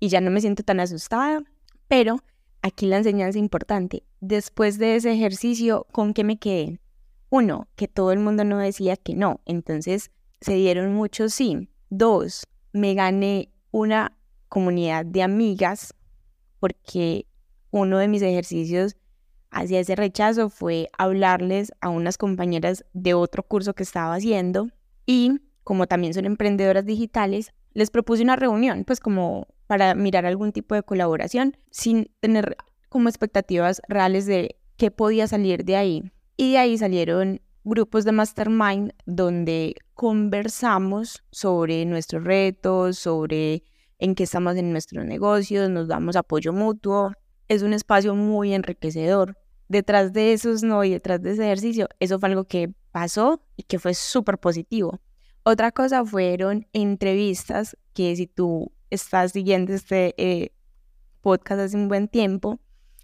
Y 0.00 0.08
ya 0.08 0.22
no 0.22 0.30
me 0.30 0.40
siento 0.40 0.62
tan 0.62 0.80
asustada. 0.80 1.42
Pero 1.86 2.24
aquí 2.62 2.86
la 2.86 2.96
enseñanza 2.96 3.38
importante. 3.38 4.04
Después 4.20 4.78
de 4.78 4.96
ese 4.96 5.12
ejercicio, 5.12 5.86
¿con 5.92 6.14
qué 6.14 6.24
me 6.24 6.38
quedé? 6.38 6.80
Uno, 7.28 7.68
que 7.76 7.88
todo 7.88 8.10
el 8.10 8.20
mundo 8.20 8.42
no 8.44 8.56
decía 8.56 8.96
que 8.96 9.14
no. 9.14 9.42
Entonces 9.44 10.10
se 10.44 10.54
dieron 10.56 10.92
muchos 10.92 11.32
sí. 11.32 11.70
Dos, 11.88 12.46
me 12.74 12.92
gané 12.92 13.48
una 13.70 14.14
comunidad 14.50 15.06
de 15.06 15.22
amigas 15.22 15.94
porque 16.60 17.26
uno 17.70 17.96
de 17.96 18.08
mis 18.08 18.20
ejercicios 18.20 18.94
hacia 19.50 19.80
ese 19.80 19.96
rechazo 19.96 20.50
fue 20.50 20.90
hablarles 20.98 21.72
a 21.80 21.88
unas 21.88 22.18
compañeras 22.18 22.84
de 22.92 23.14
otro 23.14 23.42
curso 23.42 23.72
que 23.72 23.84
estaba 23.84 24.14
haciendo 24.14 24.68
y 25.06 25.40
como 25.62 25.86
también 25.86 26.12
son 26.12 26.26
emprendedoras 26.26 26.84
digitales, 26.84 27.54
les 27.72 27.90
propuse 27.90 28.22
una 28.22 28.36
reunión, 28.36 28.84
pues 28.84 29.00
como 29.00 29.48
para 29.66 29.94
mirar 29.94 30.26
algún 30.26 30.52
tipo 30.52 30.74
de 30.74 30.82
colaboración 30.82 31.56
sin 31.70 32.10
tener 32.20 32.58
como 32.90 33.08
expectativas 33.08 33.80
reales 33.88 34.26
de 34.26 34.56
qué 34.76 34.90
podía 34.90 35.26
salir 35.26 35.64
de 35.64 35.76
ahí. 35.76 36.12
Y 36.36 36.52
de 36.52 36.58
ahí 36.58 36.76
salieron 36.76 37.40
grupos 37.64 38.04
de 38.04 38.12
mastermind 38.12 38.92
donde 39.06 39.76
conversamos 39.94 41.24
sobre 41.30 41.84
nuestros 41.86 42.24
retos, 42.24 42.98
sobre 42.98 43.62
en 43.98 44.14
qué 44.14 44.24
estamos 44.24 44.56
en 44.56 44.72
nuestros 44.72 45.04
negocios, 45.04 45.70
nos 45.70 45.88
damos 45.88 46.16
apoyo 46.16 46.52
mutuo. 46.52 47.12
Es 47.48 47.62
un 47.62 47.72
espacio 47.72 48.14
muy 48.14 48.52
enriquecedor. 48.52 49.38
Detrás 49.68 50.12
de 50.12 50.32
esos 50.32 50.62
no 50.62 50.84
y 50.84 50.90
detrás 50.90 51.22
de 51.22 51.32
ese 51.32 51.44
ejercicio, 51.44 51.88
eso 52.00 52.18
fue 52.18 52.28
algo 52.28 52.44
que 52.44 52.72
pasó 52.90 53.42
y 53.56 53.62
que 53.62 53.78
fue 53.78 53.94
súper 53.94 54.38
positivo. 54.38 55.00
Otra 55.42 55.72
cosa 55.72 56.04
fueron 56.04 56.66
entrevistas 56.72 57.76
que 57.92 58.14
si 58.16 58.26
tú 58.26 58.72
estás 58.90 59.32
siguiendo 59.32 59.72
este 59.72 60.14
eh, 60.16 60.52
podcast 61.20 61.60
hace 61.60 61.76
un 61.76 61.88
buen 61.88 62.08
tiempo, 62.08 62.60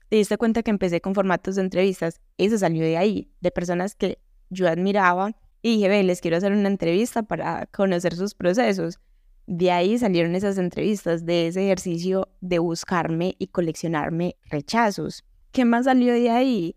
te 0.08 0.16
diste 0.16 0.36
cuenta 0.36 0.62
que 0.62 0.70
empecé 0.70 1.00
con 1.00 1.14
formatos 1.14 1.54
de 1.54 1.62
entrevistas. 1.62 2.20
Eso 2.36 2.58
salió 2.58 2.82
de 2.82 2.96
ahí, 2.96 3.32
de 3.40 3.50
personas 3.50 3.94
que 3.94 4.18
yo 4.50 4.68
admiraba 4.68 5.32
y 5.62 5.76
dije, 5.76 5.88
ve, 5.88 6.02
les 6.02 6.20
quiero 6.20 6.36
hacer 6.36 6.52
una 6.52 6.68
entrevista 6.68 7.22
para 7.22 7.66
conocer 7.66 8.14
sus 8.14 8.34
procesos. 8.34 8.98
De 9.46 9.70
ahí 9.70 9.98
salieron 9.98 10.34
esas 10.34 10.58
entrevistas, 10.58 11.26
de 11.26 11.48
ese 11.48 11.64
ejercicio 11.64 12.28
de 12.40 12.58
buscarme 12.58 13.34
y 13.38 13.48
coleccionarme 13.48 14.36
rechazos. 14.44 15.24
¿Qué 15.52 15.64
más 15.64 15.86
salió 15.86 16.12
de 16.12 16.30
ahí? 16.30 16.76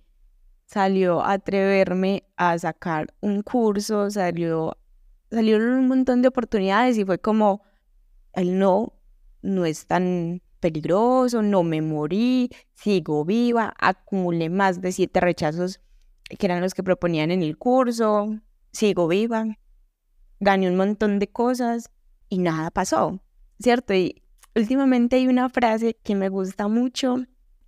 Salió 0.65 1.23
atreverme 1.23 2.23
a 2.35 2.57
sacar 2.57 3.13
un 3.21 3.41
curso, 3.43 4.09
salió, 4.09 4.77
salieron 5.29 5.73
un 5.73 5.87
montón 5.87 6.21
de 6.21 6.29
oportunidades 6.29 6.97
y 6.97 7.05
fue 7.05 7.19
como, 7.19 7.61
el 8.33 8.57
no 8.57 8.93
no 9.43 9.65
es 9.65 9.85
tan 9.85 10.41
peligroso, 10.59 11.43
no 11.43 11.61
me 11.61 11.81
morí, 11.81 12.49
sigo 12.73 13.25
viva, 13.25 13.73
acumulé 13.77 14.49
más 14.49 14.81
de 14.81 14.91
siete 14.91 15.19
rechazos 15.19 15.81
que 16.23 16.45
eran 16.45 16.61
los 16.61 16.73
que 16.73 16.81
proponían 16.81 17.29
en 17.29 17.43
el 17.43 17.57
curso, 17.57 18.39
sigo 18.73 19.07
viva, 19.07 19.45
gané 20.39 20.69
un 20.69 20.75
montón 20.75 21.19
de 21.19 21.29
cosas 21.31 21.91
y 22.27 22.39
nada 22.39 22.71
pasó, 22.71 23.21
¿cierto? 23.59 23.93
Y 23.93 24.23
últimamente 24.55 25.15
hay 25.15 25.27
una 25.27 25.49
frase 25.49 25.95
que 26.03 26.15
me 26.15 26.29
gusta 26.29 26.67
mucho 26.67 27.17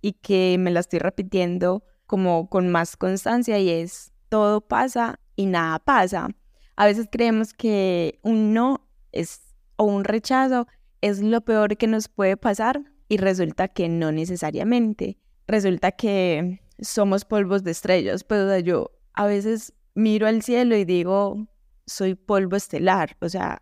y 0.02 0.12
que 0.12 0.56
me 0.58 0.70
la 0.70 0.80
estoy 0.80 0.98
repitiendo 0.98 1.84
como 2.06 2.48
con 2.48 2.68
más 2.68 2.96
constancia 2.96 3.58
y 3.58 3.70
es, 3.70 4.12
todo 4.28 4.60
pasa 4.60 5.20
y 5.36 5.46
nada 5.46 5.78
pasa. 5.78 6.28
A 6.76 6.86
veces 6.86 7.08
creemos 7.10 7.54
que 7.54 8.18
un 8.22 8.52
no 8.52 8.86
es 9.12 9.40
o 9.76 9.84
un 9.84 10.04
rechazo 10.04 10.66
es 11.00 11.20
lo 11.20 11.40
peor 11.40 11.76
que 11.76 11.86
nos 11.86 12.08
puede 12.08 12.36
pasar 12.36 12.82
y 13.08 13.18
resulta 13.18 13.68
que 13.68 13.88
no 13.88 14.12
necesariamente. 14.12 15.18
Resulta 15.46 15.92
que 15.92 16.60
somos 16.80 17.24
polvos 17.24 17.62
de 17.62 17.70
estrellas, 17.70 18.24
pero 18.24 18.58
yo 18.58 18.90
a 19.12 19.26
veces 19.26 19.72
miro 19.96 20.28
al 20.28 20.42
cielo 20.42 20.76
y 20.76 20.84
digo, 20.84 21.48
soy 21.86 22.14
polvo 22.14 22.54
estelar, 22.54 23.16
o 23.20 23.28
sea, 23.28 23.60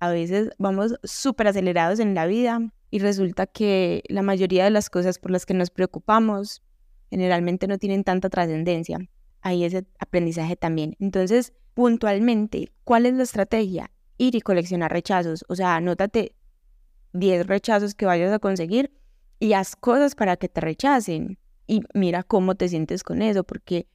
a 0.00 0.10
veces 0.10 0.50
vamos 0.58 0.96
súper 1.04 1.48
acelerados 1.48 2.00
en 2.00 2.14
la 2.14 2.26
vida 2.26 2.60
y 2.90 2.98
resulta 2.98 3.46
que 3.46 4.02
la 4.08 4.22
mayoría 4.22 4.64
de 4.64 4.70
las 4.70 4.90
cosas 4.90 5.18
por 5.18 5.30
las 5.30 5.46
que 5.46 5.54
nos 5.54 5.70
preocupamos 5.70 6.62
generalmente 7.08 7.66
no 7.66 7.78
tienen 7.78 8.04
tanta 8.04 8.28
trascendencia. 8.28 8.98
Ahí 9.40 9.64
ese 9.64 9.86
aprendizaje 9.98 10.56
también. 10.56 10.96
Entonces, 10.98 11.52
puntualmente, 11.74 12.72
¿cuál 12.84 13.06
es 13.06 13.14
la 13.14 13.22
estrategia? 13.22 13.90
Ir 14.18 14.34
y 14.34 14.40
coleccionar 14.40 14.92
rechazos. 14.92 15.44
O 15.48 15.54
sea, 15.54 15.76
anótate 15.76 16.34
10 17.12 17.46
rechazos 17.46 17.94
que 17.94 18.06
vayas 18.06 18.32
a 18.32 18.38
conseguir 18.38 18.92
y 19.38 19.52
haz 19.52 19.76
cosas 19.76 20.14
para 20.14 20.36
que 20.36 20.48
te 20.48 20.60
rechacen. 20.60 21.38
Y 21.66 21.82
mira 21.94 22.22
cómo 22.22 22.56
te 22.56 22.68
sientes 22.68 23.02
con 23.02 23.22
eso, 23.22 23.44
porque 23.44 23.86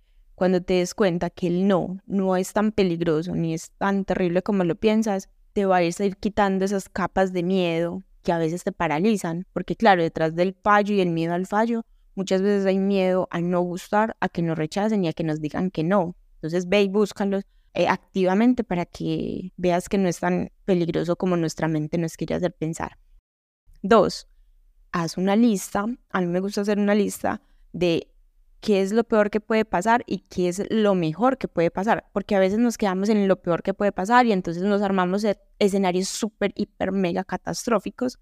cuando 0.41 0.59
te 0.59 0.73
des 0.73 0.95
cuenta 0.95 1.29
que 1.29 1.45
el 1.45 1.67
no 1.67 1.99
no 2.07 2.35
es 2.35 2.51
tan 2.51 2.71
peligroso 2.71 3.35
ni 3.35 3.53
es 3.53 3.69
tan 3.77 4.05
terrible 4.05 4.41
como 4.41 4.63
lo 4.63 4.73
piensas, 4.73 5.29
te 5.53 5.67
va 5.67 5.75
a 5.75 5.83
ir 5.83 6.17
quitando 6.19 6.65
esas 6.65 6.89
capas 6.89 7.31
de 7.31 7.43
miedo 7.43 8.01
que 8.23 8.31
a 8.31 8.39
veces 8.39 8.63
te 8.63 8.71
paralizan, 8.71 9.45
porque 9.53 9.75
claro, 9.75 10.01
detrás 10.01 10.33
del 10.33 10.55
fallo 10.55 10.95
y 10.95 10.99
el 10.99 11.11
miedo 11.11 11.35
al 11.35 11.45
fallo, 11.45 11.85
muchas 12.15 12.41
veces 12.41 12.65
hay 12.65 12.79
miedo 12.79 13.27
a 13.29 13.39
no 13.39 13.61
gustar, 13.61 14.17
a 14.19 14.29
que 14.29 14.41
nos 14.41 14.57
rechacen 14.57 15.05
y 15.05 15.09
a 15.09 15.13
que 15.13 15.23
nos 15.23 15.41
digan 15.41 15.69
que 15.69 15.83
no. 15.83 16.15
Entonces 16.37 16.67
ve 16.67 16.81
y 16.81 16.87
búscalos 16.87 17.43
eh, 17.75 17.87
activamente 17.87 18.63
para 18.63 18.87
que 18.87 19.53
veas 19.57 19.89
que 19.89 19.99
no 19.99 20.09
es 20.09 20.21
tan 20.21 20.49
peligroso 20.65 21.17
como 21.17 21.37
nuestra 21.37 21.67
mente 21.67 21.99
nos 21.99 22.17
quiere 22.17 22.33
hacer 22.33 22.55
pensar. 22.55 22.97
Dos, 23.83 24.27
haz 24.91 25.19
una 25.19 25.35
lista, 25.35 25.85
a 26.09 26.21
mí 26.21 26.25
me 26.25 26.39
gusta 26.39 26.61
hacer 26.61 26.79
una 26.79 26.95
lista 26.95 27.43
de 27.73 28.10
qué 28.61 28.81
es 28.81 28.93
lo 28.93 29.03
peor 29.03 29.31
que 29.31 29.41
puede 29.41 29.65
pasar 29.65 30.03
y 30.05 30.19
qué 30.29 30.47
es 30.47 30.63
lo 30.69 30.95
mejor 30.95 31.37
que 31.37 31.47
puede 31.47 31.71
pasar, 31.71 32.05
porque 32.13 32.35
a 32.35 32.39
veces 32.39 32.59
nos 32.59 32.77
quedamos 32.77 33.09
en 33.09 33.27
lo 33.27 33.41
peor 33.41 33.63
que 33.63 33.73
puede 33.73 33.91
pasar 33.91 34.25
y 34.27 34.31
entonces 34.31 34.63
nos 34.63 34.81
armamos 34.81 35.23
e-, 35.23 35.39
escenarios 35.59 36.07
súper, 36.07 36.53
hiper, 36.55 36.91
mega 36.91 37.23
catastróficos. 37.23 38.19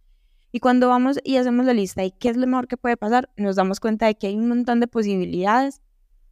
Y 0.51 0.61
cuando 0.61 0.87
vamos 0.87 1.19
y 1.23 1.35
hacemos 1.35 1.65
la 1.65 1.73
lista 1.73 2.01
de 2.01 2.11
qué 2.17 2.29
es 2.29 2.37
lo 2.37 2.47
mejor 2.47 2.67
que 2.67 2.77
puede 2.77 2.97
pasar, 2.97 3.29
nos 3.37 3.57
damos 3.57 3.79
cuenta 3.79 4.07
de 4.07 4.15
que 4.15 4.27
hay 4.27 4.35
un 4.35 4.47
montón 4.47 4.79
de 4.79 4.87
posibilidades 4.87 5.81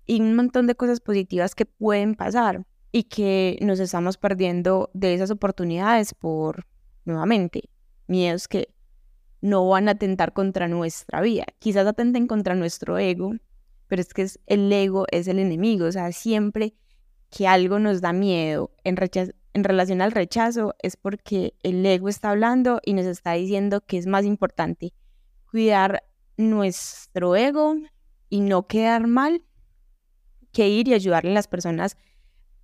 y 0.06 0.22
un 0.22 0.36
montón 0.36 0.66
de 0.68 0.76
cosas 0.76 1.02
positivas 1.02 1.54
que 1.54 1.66
pueden 1.66 2.16
pasar 2.16 2.66
y 2.92 3.04
que 3.04 3.60
nos 3.62 3.80
estamos 3.80 4.18
perdiendo 4.18 4.90
de 4.94 5.14
esas 5.14 5.30
oportunidades 5.30 6.14
por, 6.14 6.66
nuevamente, 7.04 7.70
miedos 8.08 8.48
que 8.48 8.70
no 9.42 9.68
van 9.68 9.88
a 9.90 9.92
atentar 9.92 10.34
contra 10.34 10.68
nuestra 10.68 11.22
vida. 11.22 11.46
Quizás 11.60 11.86
atenten 11.86 12.26
contra 12.26 12.56
nuestro 12.56 12.98
ego, 12.98 13.34
pero 13.88 14.01
es 14.01 14.13
que 14.13 14.24
es, 14.24 14.39
el 14.46 14.72
ego 14.72 15.06
es 15.12 15.27
el 15.27 15.39
enemigo. 15.39 15.86
O 15.86 15.91
sea, 15.91 16.12
siempre 16.12 16.74
que 17.29 17.48
algo 17.48 17.79
nos 17.79 18.01
da 18.01 18.13
miedo 18.13 18.72
en, 18.84 18.98
en 19.53 19.63
relación 19.63 20.01
al 20.01 20.12
rechazo 20.12 20.75
es 20.79 20.96
porque 20.96 21.53
el 21.63 21.86
ego 21.86 22.10
está 22.10 22.29
hablando 22.32 22.79
y 22.86 22.94
nos 22.94 23.06
está 23.06 23.34
diciendo 23.34 23.82
que 23.82 23.98
es 23.98 24.08
más 24.08 24.25
importante 24.25 24.94
cuidar 25.51 26.03
nuestro 26.38 27.36
ego 27.36 27.75
y 28.29 28.41
no 28.41 28.67
quedar 28.67 29.08
mal 29.08 29.44
que 30.51 30.70
ir 30.70 30.88
y 30.88 30.94
ayudarle 30.94 31.32
a 31.32 31.36
las 31.36 31.48
personas 31.48 31.98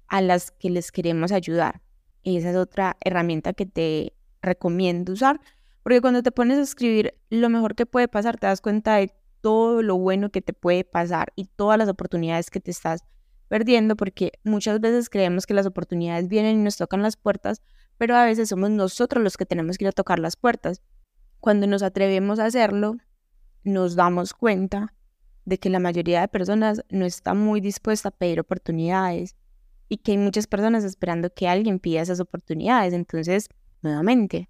a 0.07 0.21
las 0.21 0.51
que 0.51 0.69
les 0.69 0.91
queremos 0.91 1.31
ayudar. 1.31 1.81
Y 2.21 2.37
esa 2.37 2.51
es 2.51 2.55
otra 2.55 2.97
herramienta 3.03 3.53
que 3.53 3.65
te 3.65 4.13
recomiendo 4.41 5.13
usar 5.13 5.39
porque 5.83 5.99
cuando 5.99 6.23
te 6.23 6.31
pones 6.31 6.57
a 6.57 6.61
escribir 6.61 7.13
lo 7.29 7.49
mejor 7.49 7.75
que 7.75 7.85
puede 7.85 8.07
pasar, 8.07 8.37
te 8.37 8.47
das 8.47 8.61
cuenta 8.61 8.95
de 8.95 9.13
todo 9.43 9.81
lo 9.81 9.97
bueno 9.97 10.29
que 10.29 10.41
te 10.41 10.53
puede 10.53 10.85
pasar 10.85 11.33
y 11.35 11.45
todas 11.45 11.77
las 11.77 11.89
oportunidades 11.89 12.49
que 12.49 12.61
te 12.61 12.71
estás 12.71 13.03
perdiendo, 13.49 13.97
porque 13.97 14.31
muchas 14.45 14.79
veces 14.79 15.09
creemos 15.09 15.45
que 15.45 15.53
las 15.53 15.65
oportunidades 15.65 16.29
vienen 16.29 16.61
y 16.61 16.63
nos 16.63 16.77
tocan 16.77 17.01
las 17.01 17.17
puertas, 17.17 17.61
pero 17.97 18.15
a 18.15 18.23
veces 18.23 18.47
somos 18.47 18.69
nosotros 18.69 19.21
los 19.21 19.35
que 19.35 19.45
tenemos 19.45 19.77
que 19.77 19.83
ir 19.83 19.89
a 19.89 19.91
tocar 19.91 20.17
las 20.17 20.37
puertas. 20.37 20.81
Cuando 21.41 21.67
nos 21.67 21.83
atrevemos 21.83 22.39
a 22.39 22.45
hacerlo, 22.45 22.95
nos 23.65 23.95
damos 23.95 24.33
cuenta 24.33 24.93
de 25.43 25.59
que 25.59 25.69
la 25.69 25.79
mayoría 25.79 26.21
de 26.21 26.29
personas 26.29 26.81
no 26.89 27.03
está 27.03 27.33
muy 27.33 27.59
dispuesta 27.59 28.07
a 28.07 28.11
pedir 28.11 28.39
oportunidades 28.39 29.35
y 29.89 29.97
que 29.97 30.13
hay 30.13 30.19
muchas 30.19 30.47
personas 30.47 30.85
esperando 30.85 31.33
que 31.33 31.49
alguien 31.49 31.79
pida 31.79 32.01
esas 32.01 32.21
oportunidades. 32.21 32.93
Entonces, 32.93 33.49
nuevamente, 33.81 34.49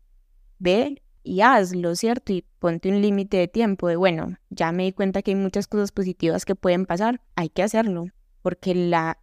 ve 0.59 1.01
y 1.23 1.41
hazlo, 1.41 1.95
¿cierto? 1.95 2.33
Y 2.33 2.45
ponte 2.59 2.89
un 2.89 3.01
límite 3.01 3.37
de 3.37 3.47
tiempo 3.47 3.87
de, 3.87 3.95
bueno, 3.95 4.37
ya 4.49 4.71
me 4.71 4.83
di 4.83 4.91
cuenta 4.91 5.21
que 5.21 5.31
hay 5.31 5.35
muchas 5.35 5.67
cosas 5.67 5.91
positivas 5.91 6.45
que 6.45 6.55
pueden 6.55 6.85
pasar, 6.85 7.21
hay 7.35 7.49
que 7.49 7.63
hacerlo, 7.63 8.07
porque 8.41 8.75
la, 8.75 9.17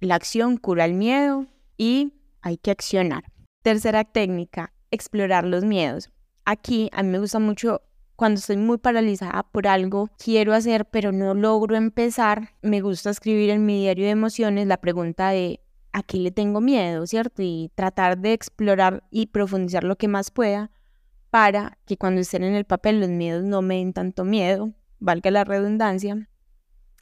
la 0.00 0.14
acción 0.14 0.56
cura 0.56 0.84
el 0.84 0.94
miedo 0.94 1.46
y 1.76 2.12
hay 2.42 2.58
que 2.58 2.70
accionar. 2.70 3.24
Tercera 3.62 4.04
técnica, 4.04 4.72
explorar 4.90 5.44
los 5.44 5.64
miedos. 5.64 6.10
Aquí 6.44 6.88
a 6.92 7.02
mí 7.02 7.10
me 7.10 7.18
gusta 7.18 7.38
mucho 7.38 7.82
cuando 8.16 8.40
estoy 8.40 8.56
muy 8.56 8.78
paralizada 8.78 9.44
por 9.44 9.68
algo, 9.68 10.10
quiero 10.18 10.52
hacer, 10.52 10.86
pero 10.86 11.12
no 11.12 11.34
logro 11.34 11.76
empezar, 11.76 12.54
me 12.62 12.80
gusta 12.80 13.10
escribir 13.10 13.50
en 13.50 13.64
mi 13.64 13.80
diario 13.80 14.06
de 14.06 14.10
emociones 14.10 14.66
la 14.66 14.78
pregunta 14.78 15.30
de 15.30 15.60
¿a 15.92 16.02
qué 16.02 16.18
le 16.18 16.30
tengo 16.32 16.60
miedo? 16.60 17.06
¿Cierto? 17.06 17.42
Y 17.42 17.70
tratar 17.76 18.18
de 18.18 18.32
explorar 18.32 19.04
y 19.10 19.26
profundizar 19.26 19.84
lo 19.84 19.96
que 19.96 20.08
más 20.08 20.32
pueda 20.32 20.72
para 21.30 21.78
que 21.86 21.96
cuando 21.96 22.20
estén 22.20 22.44
en 22.44 22.54
el 22.54 22.64
papel 22.64 23.00
los 23.00 23.10
miedos 23.10 23.44
no 23.44 23.62
me 23.62 23.76
den 23.76 23.92
tanto 23.92 24.24
miedo, 24.24 24.72
valga 24.98 25.30
la 25.30 25.44
redundancia, 25.44 26.28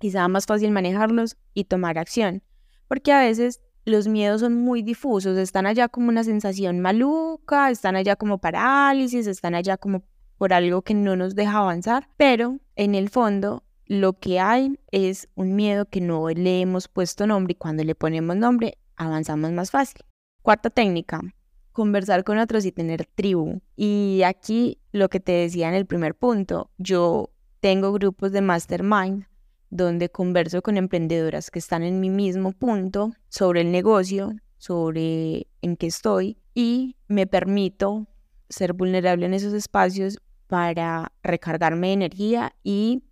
y 0.00 0.10
sea 0.10 0.28
más 0.28 0.46
fácil 0.46 0.70
manejarlos 0.70 1.36
y 1.54 1.64
tomar 1.64 1.98
acción. 1.98 2.42
Porque 2.88 3.12
a 3.12 3.20
veces 3.20 3.60
los 3.84 4.08
miedos 4.08 4.40
son 4.40 4.54
muy 4.54 4.82
difusos, 4.82 5.38
están 5.38 5.66
allá 5.66 5.88
como 5.88 6.08
una 6.08 6.24
sensación 6.24 6.80
maluca, 6.80 7.70
están 7.70 7.96
allá 7.96 8.16
como 8.16 8.38
parálisis, 8.38 9.26
están 9.26 9.54
allá 9.54 9.76
como 9.76 10.02
por 10.38 10.52
algo 10.52 10.82
que 10.82 10.94
no 10.94 11.16
nos 11.16 11.34
deja 11.34 11.58
avanzar, 11.58 12.08
pero 12.16 12.58
en 12.74 12.94
el 12.94 13.08
fondo 13.08 13.64
lo 13.86 14.14
que 14.14 14.40
hay 14.40 14.78
es 14.90 15.28
un 15.34 15.54
miedo 15.54 15.86
que 15.86 16.00
no 16.00 16.28
le 16.28 16.60
hemos 16.60 16.88
puesto 16.88 17.26
nombre 17.26 17.52
y 17.52 17.56
cuando 17.56 17.84
le 17.84 17.94
ponemos 17.94 18.36
nombre 18.36 18.78
avanzamos 18.96 19.52
más 19.52 19.70
fácil. 19.70 20.02
Cuarta 20.42 20.70
técnica, 20.70 21.20
conversar 21.76 22.24
con 22.24 22.38
otros 22.38 22.64
y 22.64 22.72
tener 22.72 23.04
tribu. 23.04 23.60
Y 23.76 24.22
aquí 24.24 24.78
lo 24.92 25.10
que 25.10 25.20
te 25.20 25.32
decía 25.32 25.68
en 25.68 25.74
el 25.74 25.84
primer 25.84 26.14
punto, 26.14 26.70
yo 26.78 27.28
tengo 27.60 27.92
grupos 27.92 28.32
de 28.32 28.40
mastermind 28.40 29.26
donde 29.68 30.08
converso 30.08 30.62
con 30.62 30.78
emprendedoras 30.78 31.50
que 31.50 31.58
están 31.58 31.82
en 31.82 32.00
mi 32.00 32.08
mismo 32.08 32.52
punto 32.52 33.12
sobre 33.28 33.60
el 33.60 33.72
negocio, 33.72 34.32
sobre 34.56 35.48
en 35.60 35.76
qué 35.76 35.88
estoy 35.88 36.38
y 36.54 36.96
me 37.08 37.26
permito 37.26 38.06
ser 38.48 38.72
vulnerable 38.72 39.26
en 39.26 39.34
esos 39.34 39.52
espacios 39.52 40.16
para 40.46 41.12
recargarme 41.22 41.92
energía 41.92 42.54
y 42.64 43.02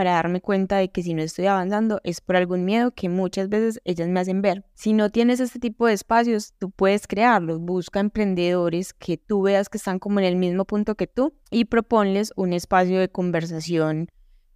para 0.00 0.12
darme 0.12 0.40
cuenta 0.40 0.78
de 0.78 0.90
que 0.90 1.02
si 1.02 1.12
no 1.12 1.20
estoy 1.20 1.44
avanzando 1.44 2.00
es 2.04 2.22
por 2.22 2.34
algún 2.34 2.64
miedo 2.64 2.90
que 2.90 3.10
muchas 3.10 3.50
veces 3.50 3.82
ellas 3.84 4.08
me 4.08 4.20
hacen 4.20 4.40
ver. 4.40 4.64
Si 4.72 4.94
no 4.94 5.10
tienes 5.10 5.40
este 5.40 5.58
tipo 5.58 5.86
de 5.86 5.92
espacios, 5.92 6.54
tú 6.58 6.70
puedes 6.70 7.06
crearlos. 7.06 7.60
Busca 7.60 8.00
emprendedores 8.00 8.94
que 8.94 9.18
tú 9.18 9.42
veas 9.42 9.68
que 9.68 9.76
están 9.76 9.98
como 9.98 10.18
en 10.18 10.24
el 10.24 10.36
mismo 10.36 10.64
punto 10.64 10.94
que 10.94 11.06
tú 11.06 11.34
y 11.50 11.66
proponles 11.66 12.32
un 12.34 12.54
espacio 12.54 12.98
de 12.98 13.10
conversación 13.10 14.08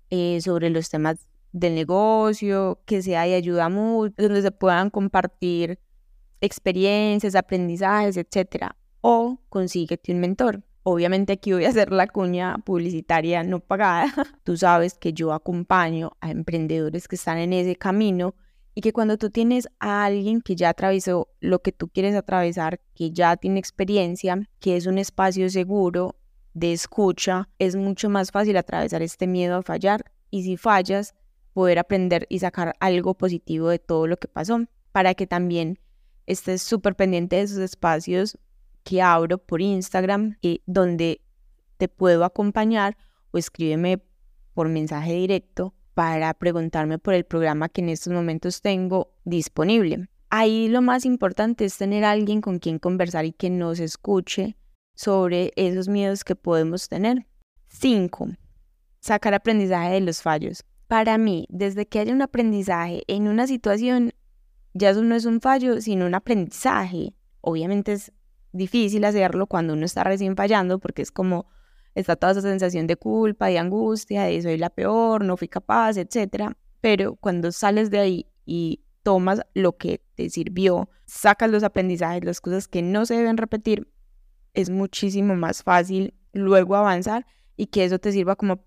eh, 0.09 0.41
sobre 0.41 0.71
los 0.71 0.89
temas 0.89 1.29
del 1.53 1.75
negocio, 1.75 2.81
que 2.87 3.03
sea 3.03 3.25
de 3.25 3.35
ayuda 3.35 3.69
mutua, 3.69 4.15
donde 4.17 4.41
se 4.41 4.51
puedan 4.51 4.89
compartir 4.89 5.79
experiencias, 6.41 7.35
aprendizajes, 7.35 8.17
etc. 8.17 8.71
O 9.03 9.41
consíguete 9.51 10.11
un 10.11 10.21
mentor. 10.21 10.63
Obviamente 10.87 11.33
aquí 11.33 11.55
voy 11.55 11.65
a 11.65 11.71
hacer 11.71 11.91
la 11.91 12.07
cuña 12.07 12.59
publicitaria 12.59 13.43
no 13.43 13.61
pagada. 13.61 14.13
Tú 14.45 14.59
sabes 14.59 14.95
que 14.95 15.15
yo 15.15 15.33
acompaño 15.33 16.13
a 16.21 16.31
emprendedores 16.31 17.09
que 17.09 17.17
están 17.17 17.39
en 17.39 17.55
ese 17.55 17.75
camino 17.75 18.35
y 18.75 18.83
que 18.83 18.93
cuando 18.93 19.17
tú 19.17 19.31
tienes 19.31 19.69
a 19.79 20.05
alguien 20.05 20.43
que 20.43 20.57
ya 20.57 20.69
atravesó 20.69 21.29
lo 21.41 21.63
que 21.63 21.73
tú 21.73 21.89
quieres 21.89 22.15
atravesar, 22.15 22.81
que 22.95 23.13
ya 23.13 23.37
tiene 23.37 23.61
experiencia, 23.61 24.49
que 24.59 24.77
es 24.77 24.87
un 24.87 24.99
espacio 24.99 25.49
seguro 25.49 26.17
de 26.55 26.73
escucha, 26.73 27.49
es 27.59 27.77
mucho 27.77 28.11
más 28.11 28.31
fácil 28.31 28.57
atravesar 28.57 29.01
este 29.01 29.27
miedo 29.27 29.57
a 29.57 29.63
fallar 29.63 30.11
y 30.31 30.43
si 30.43 30.57
fallas, 30.57 31.15
poder 31.53 31.79
aprender 31.79 32.27
y 32.29 32.41
sacar 32.41 32.75
algo 32.81 33.15
positivo 33.15 33.69
de 33.69 33.79
todo 33.79 34.09
lo 34.09 34.17
que 34.17 34.29
pasó, 34.29 34.59
para 34.91 35.15
que 35.15 35.29
también 35.29 35.79
estés 36.27 36.61
súper 36.63 36.97
pendiente 36.97 37.37
de 37.37 37.43
esos 37.43 37.59
espacios 37.59 38.37
que 38.85 39.03
abro 39.03 39.39
por 39.39 39.61
Instagram, 39.61 40.37
y 40.41 40.63
donde 40.67 41.23
te 41.77 41.89
puedo 41.89 42.25
acompañar 42.25 42.97
o 43.33 43.39
escríbeme 43.39 44.03
por 44.55 44.69
mensaje 44.69 45.13
directo 45.15 45.75
para 45.95 46.35
preguntarme 46.35 46.99
por 46.99 47.15
el 47.15 47.25
programa 47.25 47.69
que 47.69 47.81
en 47.81 47.89
estos 47.89 48.13
momentos 48.13 48.61
tengo 48.61 49.13
disponible. 49.25 50.09
Ahí 50.31 50.69
lo 50.69 50.83
más 50.83 51.05
importante 51.05 51.65
es 51.65 51.77
tener 51.77 52.05
alguien 52.05 52.41
con 52.41 52.59
quien 52.59 52.79
conversar 52.79 53.25
y 53.25 53.33
que 53.33 53.51
nos 53.51 53.79
escuche 53.79 54.57
sobre 54.95 55.53
esos 55.57 55.89
miedos 55.89 56.25
que 56.25 56.35
podemos 56.35 56.89
tener. 56.89 57.27
5. 57.69 58.31
Sacar 59.01 59.35
aprendizaje 59.35 59.95
de 59.95 60.01
los 60.01 60.23
fallos. 60.23 60.65
Para 60.89 61.19
mí, 61.19 61.47
desde 61.49 61.87
que 61.87 62.01
haya 62.01 62.13
un 62.13 62.23
aprendizaje 62.23 63.03
en 63.07 63.29
una 63.29 63.47
situación, 63.47 64.13
ya 64.75 64.91
eso 64.91 65.03
no 65.03 65.15
es 65.15 65.25
un 65.25 65.41
fallo, 65.41 65.81
sino 65.81 66.07
un 66.07 66.15
aprendizaje. 66.15 67.15
Obviamente 67.41 67.93
es 67.93 68.13
difícil 68.55 69.05
hacerlo 69.05 69.47
cuando 69.47 69.75
uno 69.75 69.85
está 69.85 70.05
recién 70.05 70.37
fallando 70.37 70.79
porque 70.79 71.03
es 71.03 71.11
como 71.11 71.47
está 71.95 72.17
toda 72.17 72.33
esa 72.33 72.41
sensación 72.41 72.87
de 72.87 72.97
culpa, 72.97 73.47
de 73.47 73.59
angustia, 73.59 74.25
de 74.25 74.41
soy 74.43 74.57
la 74.57 74.71
peor, 74.71 75.25
no 75.25 75.37
fui 75.37 75.49
capaz, 75.49 75.97
etc. 75.97 76.53
Pero 76.81 77.17
cuando 77.17 77.53
sales 77.53 77.91
de 77.91 77.99
ahí 77.99 78.27
y 78.47 78.81
tomas 79.03 79.43
lo 79.55 79.77
que 79.77 80.03
te 80.15 80.31
sirvió, 80.31 80.89
sacas 81.05 81.51
los 81.51 81.63
aprendizajes, 81.63 82.25
las 82.25 82.41
cosas 82.41 82.69
que 82.69 82.83
no 82.83 83.07
se 83.07 83.17
deben 83.17 83.37
repetir, 83.37 83.93
es 84.55 84.71
muchísimo 84.71 85.35
más 85.35 85.63
fácil 85.63 86.15
luego 86.33 86.77
avanzar 86.77 87.27
y 87.57 87.67
que 87.67 87.85
eso 87.85 87.99
te 87.99 88.13
sirva 88.13 88.37
como 88.37 88.65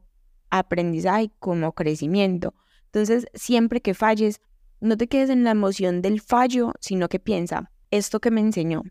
aprendizaje, 0.49 1.31
como 1.39 1.73
crecimiento. 1.73 2.53
Entonces, 2.85 3.27
siempre 3.33 3.81
que 3.81 3.93
falles, 3.93 4.41
no 4.79 4.97
te 4.97 5.07
quedes 5.07 5.29
en 5.29 5.43
la 5.43 5.51
emoción 5.51 6.01
del 6.01 6.21
fallo, 6.21 6.73
sino 6.79 7.09
que 7.09 7.19
piensa, 7.19 7.71
esto 7.89 8.19
que 8.19 8.31
me 8.31 8.41
enseñó, 8.41 8.83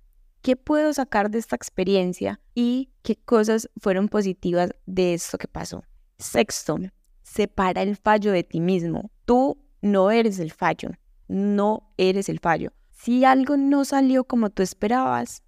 ¿Qué 0.46 0.54
puedo 0.54 0.92
sacar 0.92 1.28
de 1.28 1.40
esta 1.40 1.56
experiencia 1.56 2.38
y 2.54 2.92
qué 3.02 3.16
cosas 3.16 3.68
fueron 3.78 4.08
positivas 4.08 4.70
de 4.86 5.12
esto 5.12 5.38
que 5.38 5.48
pasó? 5.48 5.82
Sexto, 6.20 6.78
separa 7.24 7.82
el 7.82 7.96
fallo 7.96 8.30
de 8.30 8.44
ti 8.44 8.60
mismo. 8.60 9.10
Tú 9.24 9.58
no 9.82 10.12
eres 10.12 10.38
el 10.38 10.52
fallo, 10.52 10.90
no 11.26 11.92
eres 11.96 12.28
el 12.28 12.38
fallo. 12.38 12.72
Si 12.92 13.24
algo 13.24 13.56
no 13.56 13.84
salió 13.84 14.22
como 14.22 14.50
tú 14.50 14.62
esperabas, 14.62 15.42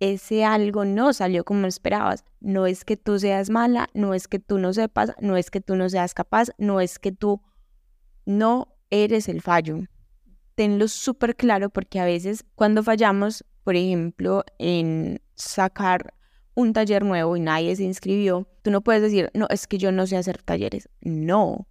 ese 0.00 0.44
algo 0.44 0.84
no 0.84 1.14
salió 1.14 1.42
como 1.42 1.66
esperabas. 1.66 2.22
No 2.40 2.66
es 2.66 2.84
que 2.84 2.98
tú 2.98 3.18
seas 3.18 3.48
mala, 3.48 3.88
no 3.94 4.12
es 4.12 4.28
que 4.28 4.38
tú 4.38 4.58
no 4.58 4.74
sepas, 4.74 5.14
no 5.18 5.38
es 5.38 5.50
que 5.50 5.62
tú 5.62 5.76
no 5.76 5.88
seas 5.88 6.12
capaz, 6.12 6.50
no 6.58 6.82
es 6.82 6.98
que 6.98 7.10
tú 7.10 7.40
no 8.26 8.76
eres 8.90 9.30
el 9.30 9.40
fallo. 9.40 9.78
Tenlo 10.56 10.88
súper 10.88 11.36
claro 11.36 11.70
porque 11.70 12.00
a 12.00 12.04
veces 12.04 12.44
cuando 12.54 12.82
fallamos 12.82 13.42
por 13.66 13.74
ejemplo, 13.74 14.44
en 14.60 15.20
sacar 15.34 16.14
un 16.54 16.72
taller 16.72 17.04
nuevo 17.04 17.36
y 17.36 17.40
nadie 17.40 17.74
se 17.74 17.82
inscribió, 17.82 18.46
tú 18.62 18.70
no 18.70 18.80
puedes 18.80 19.02
decir, 19.02 19.28
no, 19.34 19.48
es 19.50 19.66
que 19.66 19.76
yo 19.76 19.90
no 19.90 20.06
sé 20.06 20.16
hacer 20.16 20.40
talleres. 20.40 20.88
No, 21.00 21.66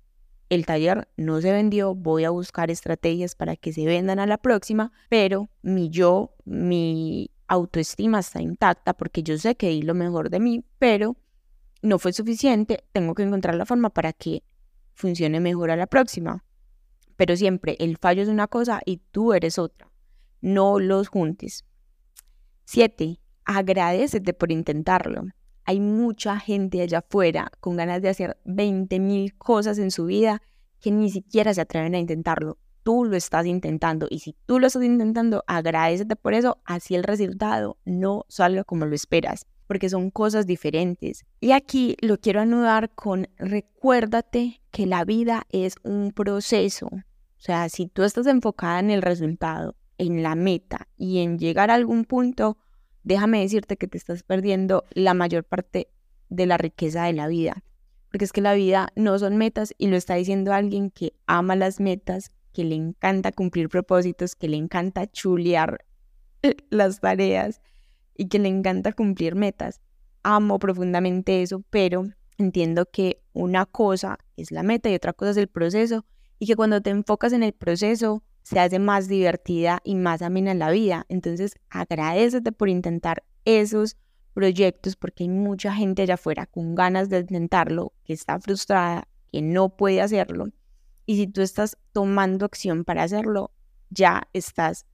el 0.49 0.65
taller 0.65 1.07
no 1.15 1.39
se 1.39 1.53
vendió, 1.53 1.95
voy 1.95 2.25
a 2.25 2.31
buscar 2.31 2.69
estrategias 2.69 3.35
para 3.35 3.55
que 3.55 3.71
se 3.71 3.85
vendan 3.85 4.19
a 4.19 4.27
la 4.27 4.37
próxima, 4.37 4.91
pero 5.07 5.49
mi 5.61 5.89
yo, 5.89 6.35
mi 6.43 7.31
autoestima 7.47 8.19
está 8.19 8.41
intacta 8.41 8.93
porque 8.93 9.23
yo 9.23 9.37
sé 9.37 9.55
que 9.55 9.69
di 9.69 9.81
lo 9.81 9.93
mejor 9.93 10.29
de 10.29 10.41
mí, 10.41 10.65
pero 10.77 11.15
no 11.81 11.97
fue 11.97 12.11
suficiente, 12.11 12.83
tengo 12.91 13.15
que 13.15 13.23
encontrar 13.23 13.55
la 13.55 13.65
forma 13.65 13.89
para 13.89 14.11
que 14.11 14.43
funcione 14.95 15.39
mejor 15.39 15.71
a 15.71 15.77
la 15.77 15.87
próxima. 15.87 16.43
Pero 17.15 17.37
siempre 17.37 17.77
el 17.79 17.95
fallo 17.95 18.21
es 18.21 18.27
una 18.27 18.47
cosa 18.47 18.81
y 18.85 18.97
tú 18.97 19.31
eres 19.31 19.57
otra. 19.57 19.89
No 20.41 20.77
los 20.81 21.07
juntes. 21.07 21.63
Siete, 22.67 23.19
agradecete 23.45 24.33
por 24.33 24.51
intentarlo. 24.51 25.25
Hay 25.65 25.79
mucha 25.79 26.39
gente 26.39 26.81
allá 26.81 26.99
afuera 26.99 27.51
con 27.59 27.77
ganas 27.77 28.01
de 28.01 28.09
hacer 28.09 28.37
20 28.45 28.99
mil 28.99 29.37
cosas 29.37 29.77
en 29.77 29.91
su 29.91 30.05
vida 30.05 30.41
que 30.79 30.89
ni 30.89 31.11
siquiera 31.11 31.53
se 31.53 31.61
atreven 31.61 31.93
a 31.93 31.99
intentarlo. 31.99 32.57
Tú 32.81 33.05
lo 33.05 33.15
estás 33.15 33.45
intentando 33.45 34.07
y 34.09 34.19
si 34.19 34.35
tú 34.47 34.59
lo 34.59 34.65
estás 34.65 34.83
intentando, 34.83 35.43
agradecete 35.45 36.15
por 36.15 36.33
eso, 36.33 36.57
así 36.65 36.95
el 36.95 37.03
resultado 37.03 37.77
no 37.85 38.25
salga 38.29 38.63
como 38.63 38.85
lo 38.85 38.95
esperas, 38.95 39.45
porque 39.67 39.89
son 39.89 40.09
cosas 40.09 40.47
diferentes. 40.47 41.23
Y 41.39 41.51
aquí 41.51 41.95
lo 42.01 42.17
quiero 42.17 42.41
anudar 42.41 42.95
con 42.95 43.27
recuérdate 43.37 44.61
que 44.71 44.87
la 44.87 45.05
vida 45.05 45.45
es 45.51 45.75
un 45.83 46.11
proceso. 46.11 46.87
O 46.87 47.41
sea, 47.45 47.69
si 47.69 47.85
tú 47.87 48.01
estás 48.01 48.25
enfocada 48.25 48.79
en 48.79 48.89
el 48.89 49.03
resultado 49.03 49.75
en 49.97 50.23
la 50.23 50.35
meta 50.35 50.87
y 50.97 51.19
en 51.19 51.39
llegar 51.39 51.71
a 51.71 51.75
algún 51.75 52.05
punto, 52.05 52.57
déjame 53.03 53.41
decirte 53.41 53.77
que 53.77 53.87
te 53.87 53.97
estás 53.97 54.23
perdiendo 54.23 54.83
la 54.91 55.13
mayor 55.13 55.43
parte 55.43 55.87
de 56.29 56.45
la 56.45 56.57
riqueza 56.57 57.03
de 57.05 57.13
la 57.13 57.27
vida. 57.27 57.63
porque 58.09 58.23
es 58.23 58.31
que 58.31 58.39
la 58.39 58.53
vida 58.53 58.93
no 58.95 59.19
son 59.19 59.35
metas 59.35 59.73
y 59.77 59.87
lo 59.87 59.97
está 59.97 60.15
diciendo 60.15 60.53
alguien 60.53 60.89
que 60.89 61.11
ama 61.25 61.57
las 61.57 61.81
metas, 61.81 62.31
que 62.53 62.63
le 62.63 62.75
encanta 62.75 63.33
cumplir 63.33 63.67
propósitos, 63.67 64.35
que 64.35 64.47
le 64.47 64.55
encanta 64.55 65.05
chulear 65.05 65.83
las 66.69 67.01
tareas 67.01 67.61
y 68.15 68.29
que 68.29 68.39
le 68.39 68.47
encanta 68.47 68.93
cumplir 68.93 69.35
metas. 69.35 69.81
Amo 70.23 70.59
profundamente 70.59 71.41
eso, 71.41 71.63
pero 71.69 72.05
entiendo 72.37 72.85
que 72.85 73.21
una 73.33 73.65
cosa 73.65 74.17
es 74.37 74.51
la 74.51 74.63
meta 74.63 74.89
y 74.89 74.95
otra 74.95 75.11
cosa 75.11 75.31
es 75.31 75.37
el 75.37 75.49
proceso 75.49 76.05
y 76.39 76.47
que 76.47 76.55
cuando 76.55 76.81
te 76.81 76.91
enfocas 76.91 77.33
en 77.33 77.43
el 77.43 77.51
proceso 77.51 78.23
se 78.45 78.59
hace 78.59 78.77
más 78.77 79.07
divertida 79.07 79.81
y 79.83 79.95
más 79.95 80.21
amena 80.21 80.53
la 80.53 80.69
vida. 80.69 81.07
Entonces 81.09 81.55
agradecete 81.71 82.51
por 82.51 82.69
intentar 82.69 83.23
esos 83.43 83.97
proyectos 84.35 84.95
porque 84.95 85.23
hay 85.23 85.29
mucha 85.29 85.73
gente 85.73 86.03
allá 86.03 86.13
afuera 86.13 86.45
con 86.45 86.75
ganas 86.75 87.09
de 87.09 87.19
intentarlo, 87.21 87.93
que 88.03 88.13
está 88.13 88.39
frustrada, 88.39 89.07
que 89.31 89.41
no 89.41 89.75
puede 89.75 89.99
hacerlo. 89.99 90.49
Y 91.07 91.17
si 91.17 91.25
tú 91.25 91.41
estás 91.41 91.75
tomando 91.91 92.45
acción 92.45 92.85
para 92.85 93.01
hacerlo, 93.01 93.51
ya 93.89 94.27
estás 94.31 94.85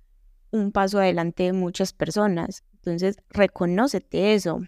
un 0.51 0.71
paso 0.71 0.99
adelante 0.99 1.43
de 1.43 1.51
muchas 1.51 1.91
personas. 1.91 2.63
Entonces, 2.75 3.17
reconócete 3.29 4.33
eso. 4.33 4.61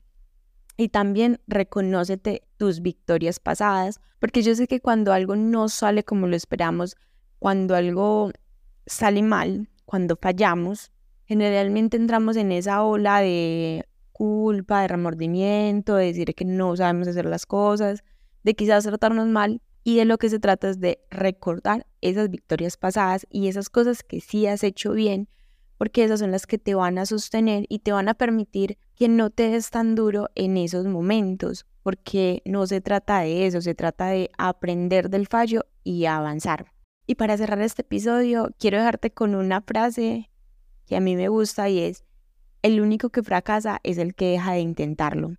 Y 0.75 0.89
también 0.89 1.39
reconócete 1.47 2.43
tus 2.57 2.81
victorias 2.81 3.39
pasadas, 3.39 4.01
porque 4.19 4.41
yo 4.41 4.53
sé 4.55 4.67
que 4.67 4.81
cuando 4.81 5.13
algo 5.13 5.37
no 5.37 5.69
sale 5.69 6.03
como 6.03 6.27
lo 6.27 6.35
esperamos, 6.35 6.97
cuando 7.39 7.75
algo 7.75 8.31
sale 8.85 9.21
mal, 9.21 9.69
cuando 9.85 10.15
fallamos, 10.15 10.91
generalmente 11.25 11.97
entramos 11.97 12.35
en 12.37 12.51
esa 12.51 12.83
ola 12.83 13.19
de 13.19 13.85
culpa, 14.11 14.81
de 14.81 14.87
remordimiento, 14.87 15.95
de 15.95 16.05
decir 16.05 16.33
que 16.35 16.45
no 16.45 16.75
sabemos 16.75 17.07
hacer 17.07 17.25
las 17.25 17.45
cosas, 17.45 18.03
de 18.43 18.55
quizás 18.55 18.83
tratarnos 18.83 19.27
mal. 19.27 19.61
Y 19.85 19.97
de 19.97 20.05
lo 20.05 20.17
que 20.17 20.29
se 20.29 20.39
trata 20.39 20.69
es 20.69 20.79
de 20.79 20.99
recordar 21.09 21.85
esas 21.99 22.29
victorias 22.29 22.77
pasadas 22.77 23.27
y 23.29 23.49
esas 23.49 23.69
cosas 23.69 24.01
que 24.01 24.21
sí 24.21 24.47
has 24.47 24.63
hecho 24.63 24.93
bien, 24.93 25.27
porque 25.77 26.05
esas 26.05 26.21
son 26.21 26.31
las 26.31 26.47
que 26.47 26.57
te 26.57 26.73
van 26.73 26.97
a 26.97 27.05
sostener 27.05 27.65
y 27.67 27.79
te 27.79 27.91
van 27.91 28.07
a 28.07 28.13
permitir 28.13 28.77
que 28.95 29.09
no 29.09 29.29
te 29.29 29.49
des 29.49 29.69
tan 29.71 29.95
duro 29.95 30.29
en 30.35 30.55
esos 30.55 30.85
momentos, 30.85 31.65
porque 31.81 32.41
no 32.45 32.65
se 32.65 32.79
trata 32.79 33.19
de 33.19 33.45
eso, 33.45 33.59
se 33.59 33.75
trata 33.75 34.07
de 34.07 34.31
aprender 34.37 35.09
del 35.09 35.27
fallo 35.27 35.65
y 35.83 36.05
avanzar. 36.05 36.71
Y 37.05 37.15
para 37.15 37.37
cerrar 37.37 37.61
este 37.61 37.81
episodio, 37.81 38.49
quiero 38.57 38.77
dejarte 38.77 39.11
con 39.11 39.35
una 39.35 39.61
frase 39.61 40.29
que 40.85 40.95
a 40.95 41.01
mí 41.01 41.15
me 41.15 41.27
gusta 41.27 41.67
y 41.67 41.79
es, 41.79 42.05
el 42.61 42.79
único 42.79 43.09
que 43.09 43.23
fracasa 43.23 43.81
es 43.83 43.97
el 43.97 44.15
que 44.15 44.31
deja 44.31 44.53
de 44.53 44.61
intentarlo. 44.61 45.35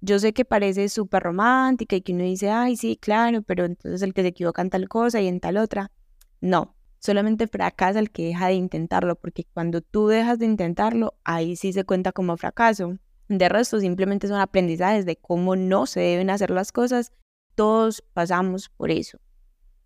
Yo 0.00 0.18
sé 0.18 0.32
que 0.32 0.44
parece 0.44 0.88
súper 0.88 1.22
romántica 1.22 1.94
y 1.94 2.02
que 2.02 2.12
uno 2.12 2.24
dice, 2.24 2.50
ay, 2.50 2.76
sí, 2.76 2.96
claro, 2.96 3.42
pero 3.42 3.64
entonces 3.64 4.02
el 4.02 4.12
que 4.12 4.22
se 4.22 4.28
equivoca 4.28 4.60
en 4.60 4.70
tal 4.70 4.88
cosa 4.88 5.20
y 5.20 5.28
en 5.28 5.38
tal 5.38 5.56
otra. 5.56 5.92
No, 6.40 6.74
solamente 6.98 7.46
fracasa 7.46 8.00
el 8.00 8.10
que 8.10 8.24
deja 8.26 8.48
de 8.48 8.54
intentarlo, 8.54 9.14
porque 9.14 9.46
cuando 9.54 9.82
tú 9.82 10.08
dejas 10.08 10.40
de 10.40 10.46
intentarlo, 10.46 11.14
ahí 11.22 11.54
sí 11.54 11.72
se 11.72 11.84
cuenta 11.84 12.10
como 12.10 12.36
fracaso. 12.36 12.98
De 13.28 13.48
resto, 13.48 13.78
simplemente 13.78 14.26
son 14.26 14.40
aprendizajes 14.40 15.06
de 15.06 15.16
cómo 15.16 15.54
no 15.54 15.86
se 15.86 16.00
deben 16.00 16.28
hacer 16.28 16.50
las 16.50 16.72
cosas. 16.72 17.12
Todos 17.54 18.02
pasamos 18.12 18.68
por 18.68 18.90
eso. 18.90 19.18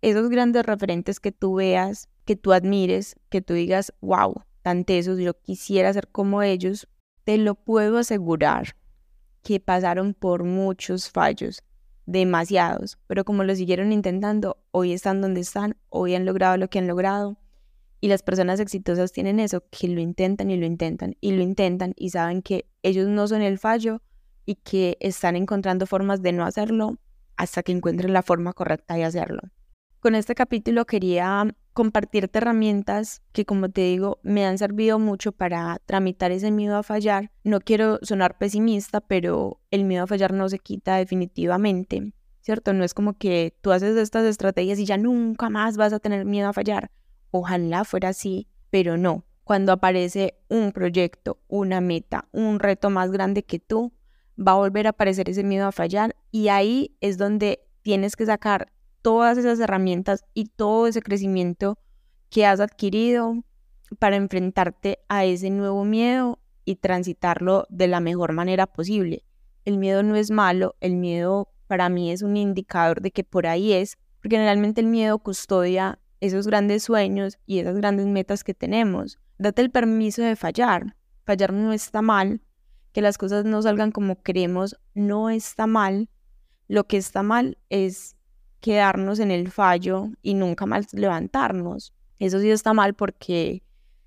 Esos 0.01 0.29
grandes 0.29 0.65
referentes 0.65 1.19
que 1.19 1.31
tú 1.31 1.55
veas, 1.55 2.07
que 2.25 2.35
tú 2.35 2.53
admires, 2.53 3.15
que 3.29 3.41
tú 3.41 3.53
digas, 3.53 3.93
wow, 3.99 4.43
tan 4.61 4.85
tesos, 4.85 5.19
yo 5.19 5.33
quisiera 5.33 5.91
ser 5.91 6.07
como 6.07 6.41
ellos, 6.41 6.87
te 7.25 7.37
lo 7.37 7.55
puedo 7.55 7.97
asegurar 7.97 8.75
que 9.43 9.59
pasaron 9.59 10.13
por 10.13 10.43
muchos 10.43 11.09
fallos, 11.09 11.63
demasiados, 12.05 12.97
pero 13.07 13.25
como 13.25 13.43
lo 13.43 13.55
siguieron 13.55 13.91
intentando, 13.91 14.57
hoy 14.71 14.93
están 14.93 15.21
donde 15.21 15.41
están, 15.41 15.75
hoy 15.89 16.15
han 16.15 16.25
logrado 16.25 16.57
lo 16.57 16.69
que 16.69 16.79
han 16.79 16.87
logrado. 16.87 17.37
Y 18.01 18.07
las 18.07 18.23
personas 18.23 18.61
exitosas 18.61 19.11
tienen 19.11 19.41
eso, 19.41 19.63
que 19.69 19.89
lo 19.89 19.99
intentan 19.99 20.49
y 20.49 20.55
lo 20.55 20.65
intentan 20.65 21.15
y 21.19 21.33
lo 21.33 21.41
intentan 21.43 21.93
y 21.97 22.11
saben 22.11 22.41
que 22.41 22.69
ellos 22.81 23.07
no 23.07 23.27
son 23.27 23.41
el 23.41 23.59
fallo 23.59 24.01
y 24.45 24.55
que 24.55 24.97
están 25.01 25.35
encontrando 25.35 25.85
formas 25.85 26.21
de 26.21 26.31
no 26.31 26.45
hacerlo 26.45 26.97
hasta 27.35 27.61
que 27.61 27.73
encuentren 27.73 28.13
la 28.13 28.23
forma 28.23 28.53
correcta 28.53 28.95
de 28.95 29.03
hacerlo. 29.03 29.41
Con 29.99 30.15
este 30.15 30.33
capítulo 30.33 30.85
quería 30.85 31.45
compartirte 31.73 32.37
herramientas 32.37 33.21
que, 33.33 33.43
como 33.43 33.67
te 33.67 33.81
digo, 33.81 34.19
me 34.23 34.45
han 34.45 34.57
servido 34.57 34.97
mucho 34.97 35.33
para 35.33 35.81
tramitar 35.85 36.31
ese 36.31 36.51
miedo 36.51 36.77
a 36.77 36.83
fallar. 36.83 37.31
No 37.43 37.59
quiero 37.59 37.99
sonar 38.01 38.37
pesimista, 38.37 39.01
pero 39.01 39.59
el 39.71 39.83
miedo 39.83 40.05
a 40.05 40.07
fallar 40.07 40.31
no 40.31 40.47
se 40.47 40.59
quita 40.59 40.95
definitivamente, 40.95 42.13
¿cierto? 42.39 42.71
No 42.71 42.85
es 42.85 42.93
como 42.93 43.17
que 43.17 43.57
tú 43.59 43.73
haces 43.73 43.97
estas 43.97 44.23
estrategias 44.23 44.79
y 44.79 44.85
ya 44.85 44.95
nunca 44.95 45.49
más 45.49 45.75
vas 45.75 45.91
a 45.91 45.99
tener 45.99 46.23
miedo 46.23 46.47
a 46.47 46.53
fallar. 46.53 46.91
Ojalá 47.31 47.83
fuera 47.83 48.07
así, 48.07 48.47
pero 48.69 48.95
no. 48.95 49.25
Cuando 49.43 49.73
aparece 49.73 50.39
un 50.47 50.71
proyecto, 50.71 51.41
una 51.49 51.81
meta, 51.81 52.29
un 52.31 52.59
reto 52.59 52.89
más 52.89 53.11
grande 53.11 53.43
que 53.43 53.59
tú, 53.59 53.91
va 54.37 54.53
a 54.53 54.59
volver 54.59 54.87
a 54.87 54.91
aparecer 54.91 55.29
ese 55.29 55.43
miedo 55.43 55.67
a 55.67 55.73
fallar 55.73 56.15
y 56.31 56.47
ahí 56.47 56.95
es 57.01 57.17
donde 57.17 57.67
tienes 57.81 58.15
que 58.15 58.25
sacar 58.25 58.71
todas 59.01 59.37
esas 59.37 59.59
herramientas 59.59 60.23
y 60.33 60.45
todo 60.45 60.87
ese 60.87 61.01
crecimiento 61.01 61.77
que 62.29 62.45
has 62.45 62.59
adquirido 62.59 63.43
para 63.97 64.15
enfrentarte 64.15 64.99
a 65.07 65.25
ese 65.25 65.49
nuevo 65.49 65.83
miedo 65.83 66.39
y 66.65 66.75
transitarlo 66.75 67.65
de 67.69 67.87
la 67.87 67.99
mejor 67.99 68.33
manera 68.33 68.67
posible. 68.67 69.25
El 69.65 69.77
miedo 69.77 70.03
no 70.03 70.15
es 70.15 70.31
malo, 70.31 70.75
el 70.79 70.95
miedo 70.95 71.49
para 71.67 71.89
mí 71.89 72.11
es 72.11 72.21
un 72.21 72.37
indicador 72.37 73.01
de 73.01 73.11
que 73.11 73.23
por 73.23 73.47
ahí 73.47 73.73
es, 73.73 73.97
porque 74.21 74.35
generalmente 74.35 74.81
el 74.81 74.87
miedo 74.87 75.19
custodia 75.19 75.99
esos 76.19 76.47
grandes 76.47 76.83
sueños 76.83 77.39
y 77.45 77.59
esas 77.59 77.75
grandes 77.75 78.05
metas 78.07 78.43
que 78.43 78.53
tenemos. 78.53 79.19
Date 79.37 79.61
el 79.61 79.71
permiso 79.71 80.21
de 80.21 80.35
fallar. 80.35 80.95
Fallar 81.25 81.53
no 81.53 81.71
está 81.73 82.01
mal, 82.01 82.41
que 82.91 83.01
las 83.01 83.17
cosas 83.17 83.45
no 83.45 83.61
salgan 83.61 83.91
como 83.91 84.21
queremos 84.21 84.75
no 84.93 85.29
está 85.29 85.67
mal. 85.67 86.09
Lo 86.67 86.85
que 86.85 86.97
está 86.97 87.23
mal 87.23 87.57
es 87.69 88.15
quedarnos 88.59 89.19
en 89.19 89.31
el 89.31 89.51
fallo 89.51 90.09
y 90.21 90.33
nunca 90.33 90.65
más 90.65 90.93
levantarnos. 90.93 91.93
Eso 92.19 92.39
sí 92.39 92.49
está 92.49 92.73
mal 92.73 92.93
porque 92.93 93.63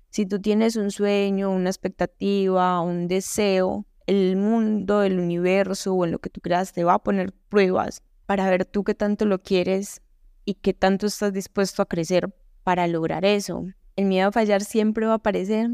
si 0.09 0.25
tú 0.25 0.39
tienes 0.39 0.75
un 0.75 0.91
sueño, 0.91 1.49
una 1.49 1.69
expectativa, 1.69 2.81
un 2.81 3.07
deseo, 3.07 3.85
el 4.05 4.35
mundo, 4.35 5.03
el 5.03 5.19
universo 5.19 5.93
o 5.93 6.05
en 6.05 6.11
lo 6.11 6.19
que 6.19 6.29
tú 6.29 6.41
creas 6.41 6.73
te 6.73 6.83
va 6.83 6.95
a 6.95 7.03
poner 7.03 7.33
pruebas 7.49 8.03
para 8.25 8.49
ver 8.49 8.65
tú 8.65 8.83
qué 8.83 8.93
tanto 8.93 9.25
lo 9.25 9.41
quieres 9.41 10.01
y 10.45 10.55
qué 10.55 10.73
tanto 10.73 11.07
estás 11.07 11.33
dispuesto 11.33 11.81
a 11.81 11.87
crecer 11.87 12.33
para 12.63 12.87
lograr 12.87 13.25
eso. 13.25 13.65
El 13.95 14.05
miedo 14.05 14.29
a 14.29 14.31
fallar 14.31 14.63
siempre 14.63 15.05
va 15.05 15.13
a 15.13 15.15
aparecer, 15.15 15.69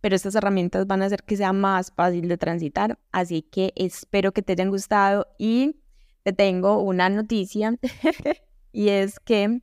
pero 0.00 0.16
estas 0.16 0.34
herramientas 0.34 0.86
van 0.86 1.02
a 1.02 1.06
hacer 1.06 1.22
que 1.22 1.36
sea 1.36 1.52
más 1.52 1.92
fácil 1.92 2.28
de 2.28 2.38
transitar. 2.38 2.98
Así 3.12 3.42
que 3.42 3.72
espero 3.76 4.32
que 4.32 4.42
te 4.42 4.52
hayan 4.52 4.70
gustado 4.70 5.26
y 5.38 5.76
te 6.24 6.32
tengo 6.32 6.82
una 6.82 7.08
noticia 7.10 7.76
y 8.72 8.88
es 8.88 9.20
que 9.20 9.60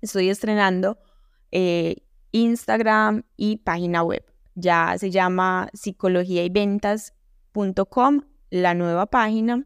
estoy 0.00 0.30
estrenando 0.30 0.98
eh, 1.52 1.98
Instagram 2.32 3.22
y 3.36 3.58
página 3.58 4.02
web. 4.02 4.24
Ya 4.54 4.96
se 4.98 5.10
llama 5.10 5.68
psicologiayventas.com, 5.74 8.22
la 8.50 8.74
nueva 8.74 9.06
página. 9.06 9.64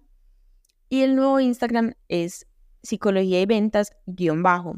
Y 0.89 1.01
el 1.03 1.17
nuevo 1.17 1.41
Instagram 1.41 1.95
es 2.09 2.47
psicología 2.83 3.41
y 3.41 3.47
ventas 3.47 3.93
guion 4.07 4.43
bajo. 4.43 4.75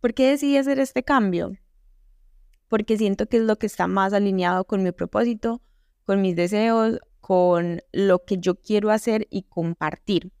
¿Por 0.00 0.12
qué 0.12 0.30
decidí 0.30 0.56
hacer 0.56 0.80
este 0.80 1.04
cambio? 1.04 1.52
Porque 2.68 2.98
siento 2.98 3.26
que 3.26 3.36
es 3.38 3.44
lo 3.44 3.56
que 3.56 3.66
está 3.66 3.86
más 3.86 4.12
alineado 4.12 4.64
con 4.64 4.82
mi 4.82 4.90
propósito, 4.90 5.62
con 6.04 6.20
mis 6.20 6.34
deseos, 6.34 6.98
con 7.20 7.80
lo 7.92 8.24
que 8.24 8.38
yo 8.38 8.56
quiero 8.56 8.90
hacer 8.90 9.28
y 9.30 9.44
compartir. 9.44 10.32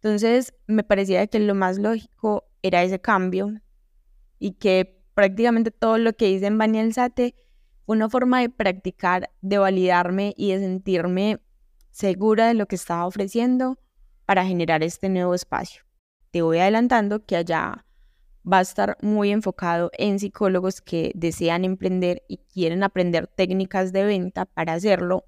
Entonces 0.00 0.54
me 0.66 0.84
parecía 0.84 1.26
que 1.26 1.40
lo 1.40 1.54
más 1.54 1.78
lógico 1.78 2.44
era 2.62 2.82
ese 2.82 3.00
cambio 3.00 3.60
y 4.38 4.52
que 4.52 5.02
prácticamente 5.14 5.72
todo 5.72 5.98
lo 5.98 6.12
que 6.12 6.30
hice 6.30 6.46
en 6.46 6.58
Bani 6.58 6.78
Alzate 6.78 7.34
fue 7.84 7.96
una 7.96 8.08
forma 8.08 8.40
de 8.40 8.48
practicar, 8.48 9.30
de 9.40 9.58
validarme 9.58 10.34
y 10.36 10.52
de 10.52 10.60
sentirme 10.60 11.40
segura 11.90 12.46
de 12.46 12.54
lo 12.54 12.66
que 12.66 12.76
estaba 12.76 13.06
ofreciendo 13.06 13.78
para 14.24 14.46
generar 14.46 14.84
este 14.84 15.08
nuevo 15.08 15.34
espacio. 15.34 15.82
Te 16.30 16.42
voy 16.42 16.58
adelantando 16.58 17.24
que 17.24 17.34
allá 17.34 17.84
va 18.50 18.58
a 18.58 18.62
estar 18.62 18.96
muy 19.02 19.30
enfocado 19.30 19.90
en 19.98 20.20
psicólogos 20.20 20.80
que 20.80 21.10
desean 21.14 21.64
emprender 21.64 22.22
y 22.28 22.38
quieren 22.52 22.84
aprender 22.84 23.26
técnicas 23.26 23.92
de 23.92 24.04
venta 24.04 24.44
para 24.44 24.74
hacerlo 24.74 25.24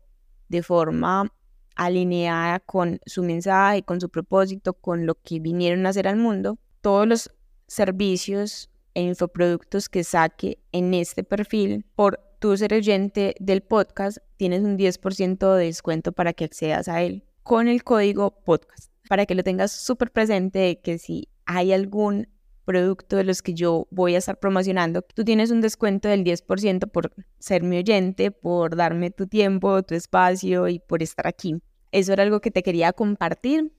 de 0.48 0.62
forma 0.62 1.32
alineada 1.80 2.60
con 2.60 3.00
su 3.06 3.22
mensaje, 3.22 3.82
con 3.82 4.02
su 4.02 4.10
propósito, 4.10 4.74
con 4.74 5.06
lo 5.06 5.14
que 5.14 5.40
vinieron 5.40 5.86
a 5.86 5.88
hacer 5.88 6.06
al 6.06 6.16
mundo. 6.16 6.58
Todos 6.82 7.08
los 7.08 7.30
servicios 7.66 8.68
e 8.92 9.00
infoproductos 9.00 9.88
que 9.88 10.04
saque 10.04 10.58
en 10.72 10.92
este 10.92 11.24
perfil 11.24 11.86
por 11.94 12.20
tu 12.38 12.54
ser 12.56 12.74
oyente 12.74 13.34
del 13.40 13.62
podcast, 13.62 14.18
tienes 14.36 14.62
un 14.62 14.76
10% 14.76 15.54
de 15.56 15.64
descuento 15.64 16.12
para 16.12 16.34
que 16.34 16.44
accedas 16.44 16.86
a 16.88 17.02
él 17.02 17.24
con 17.42 17.66
el 17.66 17.82
código 17.82 18.30
podcast. 18.44 18.90
para 19.08 19.26
que 19.26 19.34
lo 19.34 19.42
tengas 19.42 19.72
súper 19.72 20.12
presente 20.12 20.80
que 20.84 20.98
si 20.98 21.28
hay 21.44 21.72
algún 21.72 22.28
producto 22.64 23.16
de 23.16 23.24
los 23.24 23.42
que 23.42 23.54
yo 23.54 23.88
voy 23.90 24.14
a 24.14 24.18
estar 24.18 24.38
promocionando, 24.38 25.02
tú 25.02 25.24
tienes 25.24 25.50
un 25.50 25.60
descuento 25.60 26.08
del 26.08 26.22
10% 26.22 26.88
por 26.92 27.12
ser 27.40 27.64
mi 27.64 27.78
oyente, 27.78 28.30
por 28.30 28.76
darme 28.76 29.10
tu 29.10 29.26
tiempo, 29.26 29.82
tu 29.82 29.96
espacio 29.96 30.68
y 30.68 30.78
por 30.78 31.02
estar 31.02 31.26
aquí. 31.26 31.60
Eso 31.92 32.12
era 32.12 32.22
algo 32.22 32.40
que 32.40 32.50
te 32.50 32.62
quería 32.62 32.92
compartir. 32.92 33.72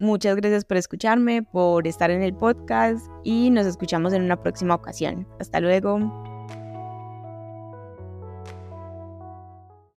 Muchas 0.00 0.36
gracias 0.36 0.64
por 0.64 0.76
escucharme, 0.76 1.42
por 1.42 1.86
estar 1.86 2.10
en 2.10 2.22
el 2.22 2.34
podcast 2.34 3.06
y 3.22 3.50
nos 3.50 3.66
escuchamos 3.66 4.12
en 4.12 4.22
una 4.22 4.42
próxima 4.42 4.74
ocasión. 4.74 5.26
Hasta 5.38 5.60
luego. 5.60 6.33